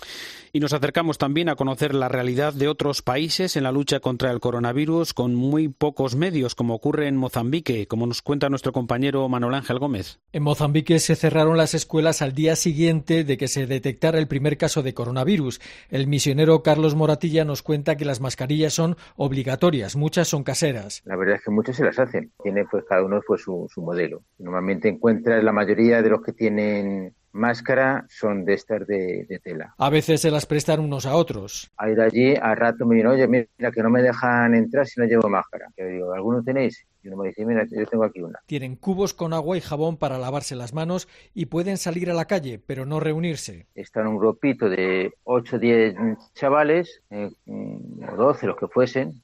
Y 0.52 0.60
nos 0.60 0.72
acercamos 0.72 1.18
también 1.18 1.48
a 1.48 1.56
conocer 1.56 1.94
la 1.94 2.08
realidad 2.08 2.54
de 2.54 2.68
otros 2.68 3.02
países 3.02 3.56
en 3.56 3.64
la 3.64 3.72
lucha 3.72 4.00
contra 4.00 4.30
el 4.30 4.40
coronavirus 4.40 5.12
con 5.12 5.34
muy 5.34 5.68
pocos 5.68 6.16
medios, 6.16 6.54
como 6.54 6.74
ocurre 6.74 7.08
en 7.08 7.16
Mozambique 7.16 7.85
como 7.86 8.06
nos 8.06 8.22
cuenta 8.22 8.48
nuestro 8.48 8.72
compañero 8.72 9.28
Manuel 9.28 9.54
Ángel 9.54 9.78
Gómez. 9.78 10.20
En 10.32 10.42
Mozambique 10.42 10.98
se 10.98 11.16
cerraron 11.16 11.56
las 11.56 11.74
escuelas 11.74 12.22
al 12.22 12.32
día 12.32 12.56
siguiente 12.56 13.24
de 13.24 13.36
que 13.36 13.48
se 13.48 13.66
detectara 13.66 14.18
el 14.18 14.28
primer 14.28 14.56
caso 14.56 14.82
de 14.82 14.94
coronavirus. 14.94 15.60
El 15.90 16.06
misionero 16.06 16.62
Carlos 16.62 16.94
Moratilla 16.94 17.44
nos 17.44 17.62
cuenta 17.62 17.96
que 17.96 18.04
las 18.04 18.20
mascarillas 18.20 18.72
son 18.72 18.96
obligatorias, 19.16 19.96
muchas 19.96 20.28
son 20.28 20.44
caseras. 20.44 21.02
La 21.04 21.16
verdad 21.16 21.36
es 21.36 21.44
que 21.44 21.50
muchas 21.50 21.76
se 21.76 21.84
las 21.84 21.98
hacen. 21.98 22.32
Tiene 22.42 22.64
pues 22.64 22.84
cada 22.88 23.04
uno 23.04 23.20
pues, 23.26 23.42
su, 23.42 23.66
su 23.72 23.82
modelo. 23.82 24.22
Normalmente 24.38 24.88
encuentras 24.88 25.42
la 25.42 25.52
mayoría 25.52 26.02
de 26.02 26.10
los 26.10 26.22
que 26.22 26.32
tienen 26.32 27.14
máscara 27.36 28.06
son 28.08 28.44
de 28.44 28.54
estas 28.54 28.86
de, 28.86 29.40
tela. 29.42 29.74
A 29.78 29.90
veces 29.90 30.20
se 30.20 30.30
las 30.30 30.46
prestan 30.46 30.80
unos 30.80 31.06
a 31.06 31.14
otros. 31.14 31.70
A 31.76 31.90
ir 31.90 32.00
allí, 32.00 32.34
a 32.34 32.54
rato 32.54 32.86
me 32.86 32.96
dicen, 32.96 33.10
oye, 33.10 33.28
mira, 33.28 33.70
que 33.72 33.82
no 33.82 33.90
me 33.90 34.02
dejan 34.02 34.54
entrar 34.54 34.86
si 34.86 35.00
no 35.00 35.06
llevo 35.06 35.28
máscara. 35.28 35.68
Yo 35.76 35.86
digo, 35.86 36.12
¿alguno 36.12 36.42
tenéis? 36.42 36.86
Y 37.02 37.08
uno 37.08 37.18
me 37.18 37.28
dice, 37.28 37.44
mira, 37.44 37.64
yo 37.70 37.86
tengo 37.86 38.04
aquí 38.04 38.20
una. 38.20 38.40
Tienen 38.46 38.74
cubos 38.74 39.14
con 39.14 39.32
agua 39.32 39.56
y 39.56 39.60
jabón 39.60 39.96
para 39.96 40.18
lavarse 40.18 40.56
las 40.56 40.74
manos 40.74 41.08
y 41.34 41.46
pueden 41.46 41.76
salir 41.76 42.10
a 42.10 42.14
la 42.14 42.24
calle, 42.24 42.58
pero 42.58 42.84
no 42.84 42.98
reunirse. 42.98 43.66
Están 43.74 44.08
un 44.08 44.18
grupito 44.18 44.68
de 44.68 45.12
8 45.24 45.56
o 45.56 45.58
10 45.58 45.94
chavales, 46.34 47.02
eh, 47.10 47.30
o 47.46 48.16
12 48.16 48.46
los 48.46 48.56
que 48.56 48.66
fuesen, 48.66 49.22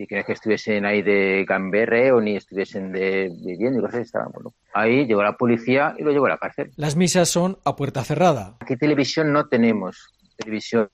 y 0.00 0.06
que 0.06 0.24
que 0.24 0.32
estuviesen 0.32 0.86
ahí 0.86 1.02
de 1.02 1.44
gamberreo 1.46 2.22
ni 2.22 2.36
estuviesen 2.36 2.90
de 2.90 3.30
viviendo 3.44 3.78
y 3.78 3.82
cosas 3.82 4.00
estaban 4.00 4.32
bueno. 4.32 4.54
ahí 4.72 5.04
llegó 5.06 5.22
la 5.22 5.36
policía 5.36 5.94
y 5.98 6.02
lo 6.02 6.10
llevó 6.10 6.24
a 6.26 6.30
la 6.30 6.38
cárcel 6.38 6.72
las 6.76 6.96
misas 6.96 7.28
son 7.28 7.58
a 7.64 7.76
puerta 7.76 8.02
cerrada 8.02 8.56
aquí 8.60 8.76
televisión 8.76 9.30
no 9.30 9.46
tenemos 9.48 10.08
televisión 10.36 10.88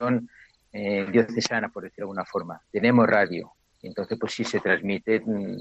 eh, 0.73 1.07
diocesana 1.13 1.69
por 1.69 1.85
decirlo 1.85 2.07
de 2.07 2.11
alguna 2.11 2.25
forma 2.25 2.61
tenemos 2.73 3.07
radio 3.07 3.53
entonces 3.81 4.19
pues 4.19 4.33
sí 4.33 4.43
se 4.43 4.59
transmite 4.59 5.21
mm, 5.21 5.57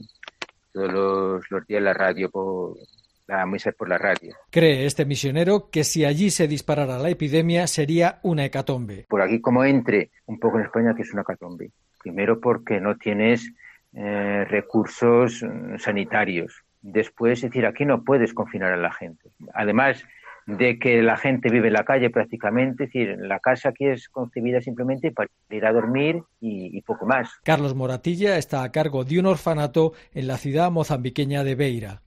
todos 0.73 0.91
los, 0.91 1.51
los, 1.51 1.67
días 1.67 1.83
la 1.83 1.93
radio 1.93 2.31
por 2.31 2.75
la 3.27 3.45
misa 3.47 3.71
por 3.71 3.89
la 3.89 3.97
radio. 3.97 4.35
Cree 4.51 4.85
este 4.85 5.03
misionero 5.03 5.69
que 5.71 5.83
si 5.83 6.05
allí 6.05 6.29
se 6.29 6.47
disparara 6.47 6.99
la 6.99 7.09
epidemia 7.09 7.65
sería 7.65 8.19
una 8.21 8.45
hecatombe. 8.45 9.07
Por 9.09 9.21
aquí 9.21 9.41
como 9.41 9.63
entre 9.63 10.11
un 10.27 10.39
poco 10.39 10.59
en 10.59 10.65
España 10.65 10.93
que 10.95 11.01
es 11.01 11.11
una 11.11 11.23
hecatombe. 11.23 11.71
Primero 12.05 12.39
porque 12.39 12.79
no 12.79 12.97
tienes 12.97 13.51
eh, 13.95 14.45
recursos 14.47 15.41
mm, 15.41 15.79
sanitarios. 15.79 16.63
Después, 16.83 17.39
es 17.39 17.49
decir, 17.49 17.65
aquí 17.65 17.83
no 17.83 18.03
puedes 18.03 18.31
confinar 18.35 18.71
a 18.73 18.77
la 18.77 18.93
gente. 18.93 19.31
Además 19.55 20.05
de 20.45 20.77
que 20.77 21.01
la 21.01 21.17
gente 21.17 21.49
vive 21.49 21.69
en 21.69 21.73
la 21.73 21.83
calle 21.83 22.11
prácticamente, 22.11 22.83
es 22.83 22.93
decir, 22.93 23.17
la 23.17 23.39
casa 23.39 23.69
aquí 23.69 23.87
es 23.87 24.07
concebida 24.07 24.61
simplemente 24.61 25.11
para 25.11 25.31
ir 25.49 25.65
a 25.65 25.73
dormir 25.73 26.21
y, 26.39 26.77
y 26.77 26.81
poco 26.81 27.07
más. 27.07 27.39
Carlos 27.43 27.73
Moratilla 27.73 28.37
está 28.37 28.61
a 28.61 28.71
cargo 28.71 29.03
de 29.03 29.19
un 29.19 29.25
orfanato 29.25 29.93
en 30.13 30.27
la 30.27 30.37
ciudad 30.37 30.69
mozambiqueña 30.69 31.43
de 31.43 31.55
Beira. 31.55 32.04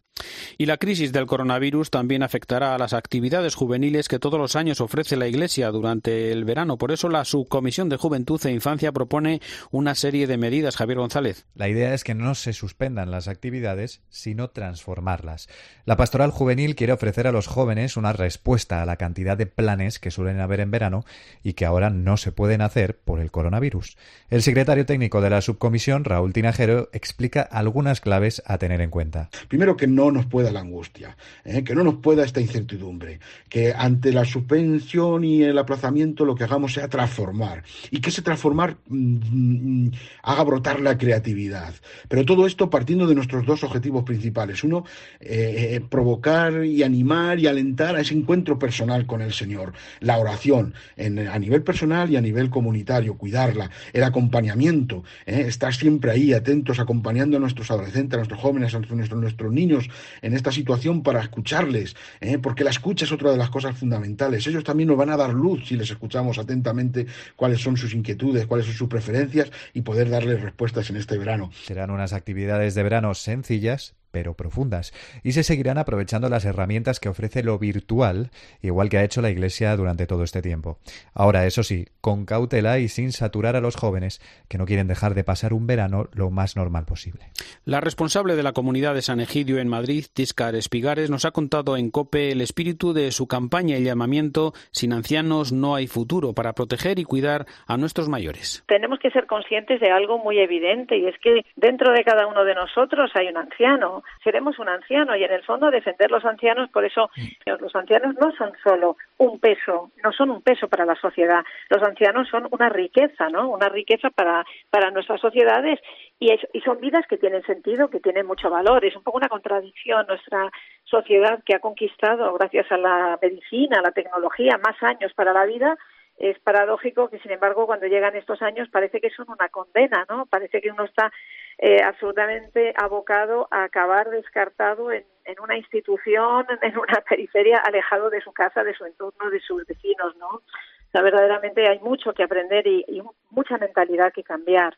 Y 0.57 0.67
la 0.67 0.77
crisis 0.77 1.13
del 1.13 1.27
coronavirus 1.27 1.91
también 1.91 2.23
afectará 2.23 2.75
a 2.75 2.79
las 2.79 2.93
actividades 2.93 3.55
juveniles 3.55 4.09
que 4.09 4.19
todos 4.19 4.39
los 4.39 4.57
años 4.57 4.81
ofrece 4.81 5.17
la 5.17 5.29
Iglesia 5.29 5.71
durante 5.71 6.33
el 6.33 6.45
verano. 6.45 6.79
Por 6.79 6.93
eso 6.93 7.09
la 7.09 7.25
Subcomisión 7.25 7.89
de 7.89 7.97
Juventud 7.97 8.41
e 8.45 8.51
Infancia 8.51 8.93
propone 8.93 9.41
una 9.71 9.95
serie 9.95 10.27
de 10.27 10.37
medidas. 10.37 10.77
Javier 10.77 10.99
González. 10.99 11.47
La 11.55 11.69
idea 11.69 11.95
es 11.95 12.05
que 12.05 12.15
no 12.15 12.35
se 12.35 12.53
suspendan 12.53 13.11
las 13.11 13.29
actividades, 13.29 14.03
sino 14.09 14.51
transformarlas. 14.51 15.49
La 15.85 15.97
Pastoral 15.97 16.31
Juvenil 16.31 16.75
quiere 16.75 16.93
ofrecer 16.93 17.27
a 17.27 17.33
los 17.33 17.47
jóvenes 17.47 17.97
una 17.97 18.13
respuesta 18.13 18.83
a 18.83 18.87
la 18.87 18.97
cantidad 18.97 19.37
de 19.37 19.47
planes 19.47 19.99
que 19.99 20.11
suelen 20.11 20.41
haber 20.41 20.61
en 20.61 20.71
verano 20.71 21.05
y 21.43 21.55
que 21.55 21.65
ahora 21.65 21.91
no 21.91 22.17
se 22.17 22.33
pueden 22.33 22.61
hacer 22.61 22.99
por 22.99 23.21
el 23.21 23.31
coronavirus. 23.31 23.97
El 24.31 24.43
secretario 24.43 24.87
técnico 24.87 25.21
de 25.21 25.31
la 25.31 25.41
subcomisión, 25.41 26.05
Raúl 26.05 26.33
Tinajero, 26.33 26.89
explica 26.93 27.43
algunas 27.43 28.01
claves 28.01 28.43
a 28.47 28.59
tener 28.59 28.81
en 28.81 28.91
cuenta. 28.91 29.31
Primero 29.49 29.77
que 29.77 29.87
no 29.87 30.08
nos 30.13 30.27
pueda 30.27 30.51
la 30.51 30.61
angustia, 30.61 31.17
¿eh? 31.45 31.65
que 31.65 31.75
no 31.75 31.85
nos 31.85 31.97
pueda 31.97 32.25
esta 32.25 32.41
incertidumbre, 32.41 33.21
que 33.49 33.73
ante 33.73 34.13
la 34.13 34.25
suspensión 34.25 35.25
y 35.25 35.43
el 35.43 35.59
aplazamiento 35.59 36.25
lo 36.25 36.35
que 36.35 36.45
hagamos 36.45 36.75
sea 36.75 36.89
transformar 36.89 37.65
y 37.91 38.01
que 38.01 38.11
ese 38.11 38.23
transformar 38.23 38.77
mm, 38.89 39.87
mm, 39.87 39.93
haga 40.23 40.45
brotar 40.45 40.81
la 40.81 40.99
creatividad. 40.99 41.75
Pero 42.09 42.25
todo 42.25 42.47
esto 42.47 42.71
partiendo 42.71 43.07
de 43.07 43.15
nuestros 43.15 43.47
dos 43.47 43.65
objetivos 43.65 44.05
principales. 44.05 44.65
Uno, 44.65 44.85
eh, 45.21 45.77
eh, 45.77 45.81
provocar 45.81 46.65
y 46.65 46.83
animar 46.83 47.39
y 47.39 47.47
alentar 47.47 47.97
a 47.97 48.01
ese 48.01 48.15
encuentro 48.15 48.59
personal 48.59 49.07
con 49.07 49.23
el 49.23 49.33
Señor, 49.33 49.73
la 50.01 50.19
oración 50.19 50.75
a 50.99 51.39
nivel 51.39 51.63
personal 51.63 52.11
y 52.11 52.17
a 52.17 52.21
nivel 52.21 52.51
comunitario, 52.51 53.17
cuidarla, 53.17 53.71
el 53.93 54.03
acompañamiento, 54.03 55.05
estar 55.27 55.75
siempre 55.75 56.11
ahí 56.11 56.33
atentos, 56.33 56.79
acompañando 56.79 57.37
a 57.37 57.41
nuestros 57.41 57.71
adolescentes, 57.71 58.15
a 58.15 58.17
nuestros 58.19 58.41
jóvenes, 58.41 58.75
a 58.75 58.79
nuestros, 58.79 59.21
nuestros 59.21 59.53
niños 59.53 59.89
en 60.23 60.35
esta 60.35 60.53
situación 60.53 61.03
para 61.03 61.21
escucharles, 61.21 61.97
¿eh? 62.21 62.39
porque 62.39 62.65
la 62.65 62.71
escucha 62.71 63.05
es 63.05 63.13
otra 63.13 63.31
de 63.31 63.37
las 63.37 63.51
cosas 63.51 63.77
fundamentales. 63.77 64.47
Ellos 64.47 64.65
también 64.65 64.89
nos 64.89 64.97
van 64.97 65.11
a 65.11 65.17
dar 65.17 65.31
luz 65.31 65.67
si 65.69 65.77
les 65.77 65.91
escuchamos 65.91 66.39
atentamente 66.39 67.07
cuáles 67.37 67.61
son 67.61 67.77
sus 67.77 67.95
inquietudes, 67.95 68.47
cuáles 68.47 68.67
son 68.67 68.75
sus 68.75 68.89
preferencias 68.89 69.51
y 69.75 69.83
poder 69.83 70.11
darles 70.11 70.41
respuestas 70.41 70.91
en 70.91 70.97
este 70.97 71.19
verano. 71.19 71.51
Serán 71.65 71.91
unas 71.91 72.13
actividades 72.13 72.75
de 72.75 72.83
verano 72.83 73.15
sencillas, 73.15 73.95
pero 74.11 74.35
profundas, 74.35 74.93
y 75.23 75.33
se 75.33 75.43
seguirán 75.43 75.79
aprovechando 75.79 76.29
las 76.29 76.45
herramientas 76.45 77.01
que 77.01 77.09
ofrece 77.09 77.43
lo 77.43 77.59
virtual, 77.59 78.31
igual 78.63 78.89
que 78.89 78.99
ha 78.99 79.05
hecho 79.05 79.23
la 79.23 79.31
Iglesia 79.31 79.77
durante 79.77 80.07
todo 80.07 80.23
este 80.23 80.43
tiempo. 80.43 80.79
Ahora, 81.15 81.47
eso 81.47 81.63
sí, 81.63 81.87
con 82.01 82.25
cautela 82.25 82.79
y 82.79 82.89
sin 82.89 83.13
saturar 83.13 83.57
a 83.57 83.61
los 83.61 83.77
jóvenes 83.77 84.21
que 84.49 84.59
no 84.59 84.67
quieren 84.67 84.89
dejar 84.89 85.15
de 85.15 85.25
pasar 85.25 85.53
un 85.53 85.67
verano 85.67 86.09
lo 86.13 86.31
más 86.31 86.57
normal 86.57 86.85
posible. 86.85 87.27
La 87.65 87.81
responsable 87.81 88.37
de 88.37 88.43
la 88.43 88.53
comunidad 88.53 88.95
de 88.95 89.03
San 89.03 89.21
Egidio 89.21 89.59
en 89.59 89.69
Madrid, 89.69 90.07
Tiscar 90.13 90.55
Espigares, 90.55 91.11
nos 91.11 91.25
ha 91.25 91.31
contado 91.31 91.77
en 91.77 91.91
COPE 91.91 92.33
el 92.33 92.41
espíritu 92.41 92.93
de 92.93 93.11
su 93.13 93.27
campaña 93.27 93.77
y 93.77 93.85
llamamiento 93.85 94.53
Sin 94.71 94.93
ancianos 94.93 95.53
no 95.53 95.75
hay 95.75 95.87
futuro 95.87 96.33
para 96.35 96.53
proteger 96.53 96.99
y 96.99 97.05
cuidar 97.05 97.47
a 97.67 97.77
nuestros 97.77 98.09
mayores. 98.09 98.65
Tenemos 98.67 98.99
que 98.99 99.11
ser 99.11 99.27
conscientes 99.27 99.81
de 99.81 99.91
algo 99.91 100.19
muy 100.19 100.39
evidente 100.39 100.97
y 100.97 101.07
es 101.07 101.19
que 101.19 101.45
dentro 101.57 101.93
de 101.93 102.05
cada 102.05 102.27
uno 102.27 102.45
de 102.45 102.55
nosotros 102.55 103.11
hay 103.15 103.29
un 103.29 103.37
anciano 103.37 104.03
seremos 104.23 104.59
un 104.59 104.69
anciano 104.69 105.17
y 105.17 105.25
en 105.25 105.33
el 105.33 105.43
fondo 105.43 105.71
defender 105.71 106.11
los 106.11 106.25
ancianos, 106.25 106.71
por 106.71 106.85
eso 106.85 107.11
los 107.47 107.75
ancianos 107.75 108.15
no 108.21 108.33
son 108.33 108.53
solo 108.63 108.97
un 109.19 109.39
peso, 109.39 109.91
no 110.03 110.13
son 110.13 110.31
un 110.31 110.43
peso 110.43 110.69
para 110.69 110.85
la 110.85 110.95
sociedad, 110.97 111.45
los 111.71 111.83
ancianos 111.83 112.29
son 112.29 112.49
una 112.51 112.69
riqueza, 112.69 113.29
¿no? 113.29 113.49
Una 113.49 113.69
riqueza 113.69 114.11
para, 114.11 114.45
para 114.71 114.91
nuestras 114.91 115.21
sociedades 115.21 115.81
y, 116.19 116.33
y 116.53 116.61
son 116.61 116.81
vidas 116.81 117.07
que 117.09 117.19
tienen 117.19 117.43
sentido, 117.45 117.89
que 117.89 118.01
tienen 118.01 118.27
mucho 118.27 118.51
valor. 118.51 118.85
Es 118.85 118.97
un 118.97 119.03
poco 119.03 119.19
una 119.19 119.29
contradicción 119.29 120.07
nuestra 120.07 120.51
sociedad 120.85 121.43
que 121.45 121.55
ha 121.55 121.61
conquistado, 121.61 122.33
gracias 122.35 122.71
a 122.73 122.77
la 122.77 123.19
medicina, 123.21 123.79
a 123.79 123.83
la 123.83 123.93
tecnología, 123.93 124.59
más 124.59 124.83
años 124.83 125.13
para 125.15 125.33
la 125.33 125.45
vida 125.45 125.77
es 126.19 126.39
paradójico 126.41 127.09
que, 127.09 127.19
sin 127.21 127.31
embargo, 127.31 127.67
cuando 127.67 127.87
llegan 127.87 128.17
estos 128.17 128.43
años 128.43 128.69
parece 128.71 129.01
que 129.01 129.11
son 129.11 129.27
una 129.31 129.49
condena, 129.49 130.05
¿no? 130.09 130.27
Parece 130.27 130.61
que 130.61 130.71
uno 130.71 130.85
está 130.85 131.13
eh, 131.59 131.83
absolutamente 131.83 132.73
abocado 132.81 133.49
a 133.51 133.65
acabar 133.65 134.11
descartado 134.11 134.93
en, 134.93 135.05
una 135.43 135.57
institución, 135.57 136.47
en 136.63 136.79
una 136.79 137.01
periferia, 137.09 137.59
alejado 137.59 138.11
de 138.11 138.21
su 138.21 138.33
casa, 138.33 138.63
de 138.63 138.75
su 138.75 138.85
entorno, 138.85 139.29
de 139.31 139.41
sus 139.41 139.67
vecinos, 139.67 140.17
¿no? 140.19 140.29
O 140.29 140.91
sea, 140.93 141.03
verdaderamente 141.03 141.69
hay 141.69 141.81
mucho 141.81 142.13
que 142.15 142.23
aprender 142.23 142.67
y, 142.67 143.03
mucha 143.31 143.59
mentalidad 143.59 144.13
que 144.13 144.23
cambiar. 144.23 144.77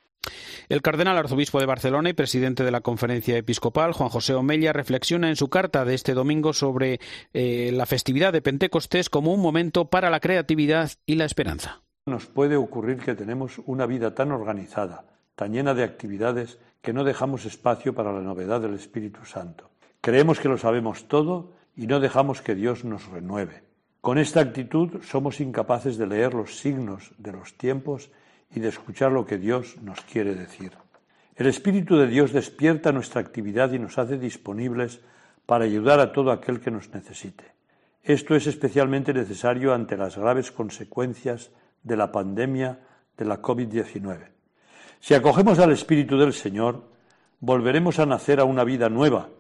El 0.68 0.82
cardenal 0.82 1.18
arzobispo 1.18 1.60
de 1.60 1.66
Barcelona 1.66 2.08
y 2.08 2.14
presidente 2.14 2.64
de 2.64 2.70
la 2.70 2.80
conferencia 2.80 3.36
episcopal, 3.36 3.92
Juan 3.92 4.08
José 4.08 4.34
Omella, 4.34 4.72
reflexiona 4.72 5.28
en 5.28 5.36
su 5.36 5.48
carta 5.50 5.84
de 5.84 5.94
este 5.94 6.14
domingo 6.14 6.52
sobre 6.52 6.98
eh, 7.32 7.70
la 7.72 7.86
festividad 7.86 8.32
de 8.32 8.42
Pentecostés 8.42 9.08
como 9.08 9.32
un 9.32 9.40
momento 9.40 9.90
para 9.90 10.10
la 10.10 10.20
creatividad 10.20 10.90
y 11.06 11.16
la 11.16 11.26
esperanza. 11.26 11.82
Nos 12.06 12.26
puede 12.26 12.56
ocurrir 12.56 12.98
que 12.98 13.14
tenemos 13.14 13.58
una 13.66 13.86
vida 13.86 14.14
tan 14.14 14.32
organizada, 14.32 15.04
tan 15.40 15.54
llena 15.54 15.72
de 15.72 15.84
actividades, 15.84 16.58
que 16.82 16.92
no 16.92 17.02
dejamos 17.02 17.46
espacio 17.46 17.94
para 17.94 18.12
la 18.12 18.20
novedad 18.20 18.60
del 18.60 18.74
Espíritu 18.74 19.24
Santo. 19.24 19.70
Creemos 20.02 20.38
que 20.38 20.50
lo 20.50 20.58
sabemos 20.58 21.08
todo 21.08 21.54
y 21.74 21.86
no 21.86 21.98
dejamos 21.98 22.42
que 22.42 22.54
Dios 22.54 22.84
nos 22.84 23.08
renueve. 23.08 23.62
Con 24.02 24.18
esta 24.18 24.40
actitud 24.40 25.00
somos 25.02 25.40
incapaces 25.40 25.96
de 25.96 26.06
leer 26.06 26.34
los 26.34 26.58
signos 26.58 27.12
de 27.16 27.32
los 27.32 27.56
tiempos 27.56 28.10
y 28.54 28.60
de 28.60 28.68
escuchar 28.68 29.12
lo 29.12 29.24
que 29.24 29.38
Dios 29.38 29.78
nos 29.80 30.02
quiere 30.02 30.34
decir. 30.34 30.72
El 31.36 31.46
Espíritu 31.46 31.96
de 31.96 32.06
Dios 32.06 32.34
despierta 32.34 32.92
nuestra 32.92 33.22
actividad 33.22 33.72
y 33.72 33.78
nos 33.78 33.96
hace 33.96 34.18
disponibles 34.18 35.00
para 35.46 35.64
ayudar 35.64 36.00
a 36.00 36.12
todo 36.12 36.32
aquel 36.32 36.60
que 36.60 36.70
nos 36.70 36.92
necesite. 36.92 37.44
Esto 38.02 38.34
es 38.36 38.46
especialmente 38.46 39.14
necesario 39.14 39.72
ante 39.72 39.96
las 39.96 40.18
graves 40.18 40.52
consecuencias 40.52 41.50
de 41.82 41.96
la 41.96 42.12
pandemia 42.12 42.80
de 43.16 43.24
la 43.24 43.40
COVID-19. 43.40 44.39
Si 45.00 45.14
acogemos 45.14 45.58
al 45.58 45.72
Espíritu 45.72 46.18
del 46.18 46.34
Señor, 46.34 46.84
volveremos 47.40 47.98
a 47.98 48.06
nacer 48.06 48.38
a 48.38 48.44
una 48.44 48.64
vida 48.64 48.90
nueva 48.90 49.30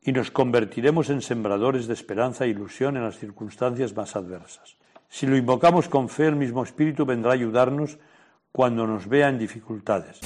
y 0.00 0.12
nos 0.12 0.30
convertiremos 0.30 1.10
en 1.10 1.20
sembradores 1.20 1.86
de 1.86 1.92
esperanza 1.92 2.46
e 2.46 2.48
ilusión 2.48 2.96
en 2.96 3.04
las 3.04 3.18
circunstancias 3.18 3.94
más 3.94 4.16
adversas. 4.16 4.76
Si 5.10 5.26
lo 5.26 5.36
invocamos 5.36 5.90
con 5.90 6.08
fe, 6.08 6.26
el 6.26 6.36
mismo 6.36 6.62
Espíritu 6.62 7.04
vendrá 7.04 7.32
a 7.32 7.34
ayudarnos 7.34 7.98
cuando 8.50 8.86
nos 8.86 9.06
vea 9.06 9.28
en 9.28 9.38
dificultades. 9.38 10.20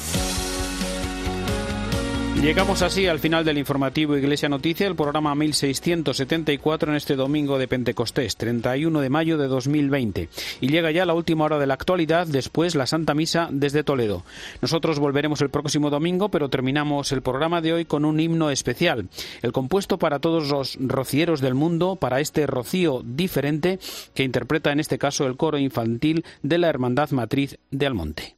Llegamos 2.41 2.83
así 2.83 3.09
al 3.09 3.19
final 3.19 3.45
del 3.45 3.59
informativo 3.59 4.17
Iglesia 4.17 4.49
Noticia, 4.49 4.87
el 4.87 4.95
programa 4.95 5.35
1674 5.35 6.93
en 6.93 6.97
este 6.97 7.17
domingo 7.17 7.59
de 7.59 7.67
Pentecostés, 7.67 8.37
31 8.37 9.01
de 9.01 9.11
mayo 9.11 9.39
de 9.39 9.49
2020. 9.49 10.29
Y 10.61 10.69
llega 10.69 10.93
ya 10.93 11.05
la 11.05 11.15
última 11.15 11.45
hora 11.47 11.59
de 11.59 11.67
la 11.67 11.75
actualidad, 11.75 12.29
después 12.29 12.77
la 12.77 12.87
Santa 12.87 13.13
Misa 13.15 13.49
desde 13.51 13.83
Toledo. 13.83 14.23
Nosotros 14.63 15.01
volveremos 15.01 15.41
el 15.41 15.51
próximo 15.51 15.91
domingo, 15.91 16.29
pero 16.29 16.49
terminamos 16.49 17.11
el 17.11 17.23
programa 17.23 17.61
de 17.61 17.73
hoy 17.73 17.85
con 17.85 18.05
un 18.05 18.21
himno 18.21 18.51
especial, 18.51 19.09
el 19.43 19.53
compuesto 19.53 19.99
para 19.99 20.21
todos 20.21 20.49
los 20.49 20.79
rocieros 20.81 21.41
del 21.41 21.55
mundo, 21.55 21.97
para 21.97 22.21
este 22.21 22.47
rocío 22.47 23.03
diferente 23.05 23.81
que 24.15 24.23
interpreta 24.23 24.71
en 24.71 24.79
este 24.79 24.97
caso 24.97 25.27
el 25.27 25.37
coro 25.37 25.59
infantil 25.59 26.25
de 26.45 26.59
la 26.59 26.69
Hermandad 26.69 27.11
Matriz 27.11 27.59
de 27.73 27.87
Almonte. 27.87 28.35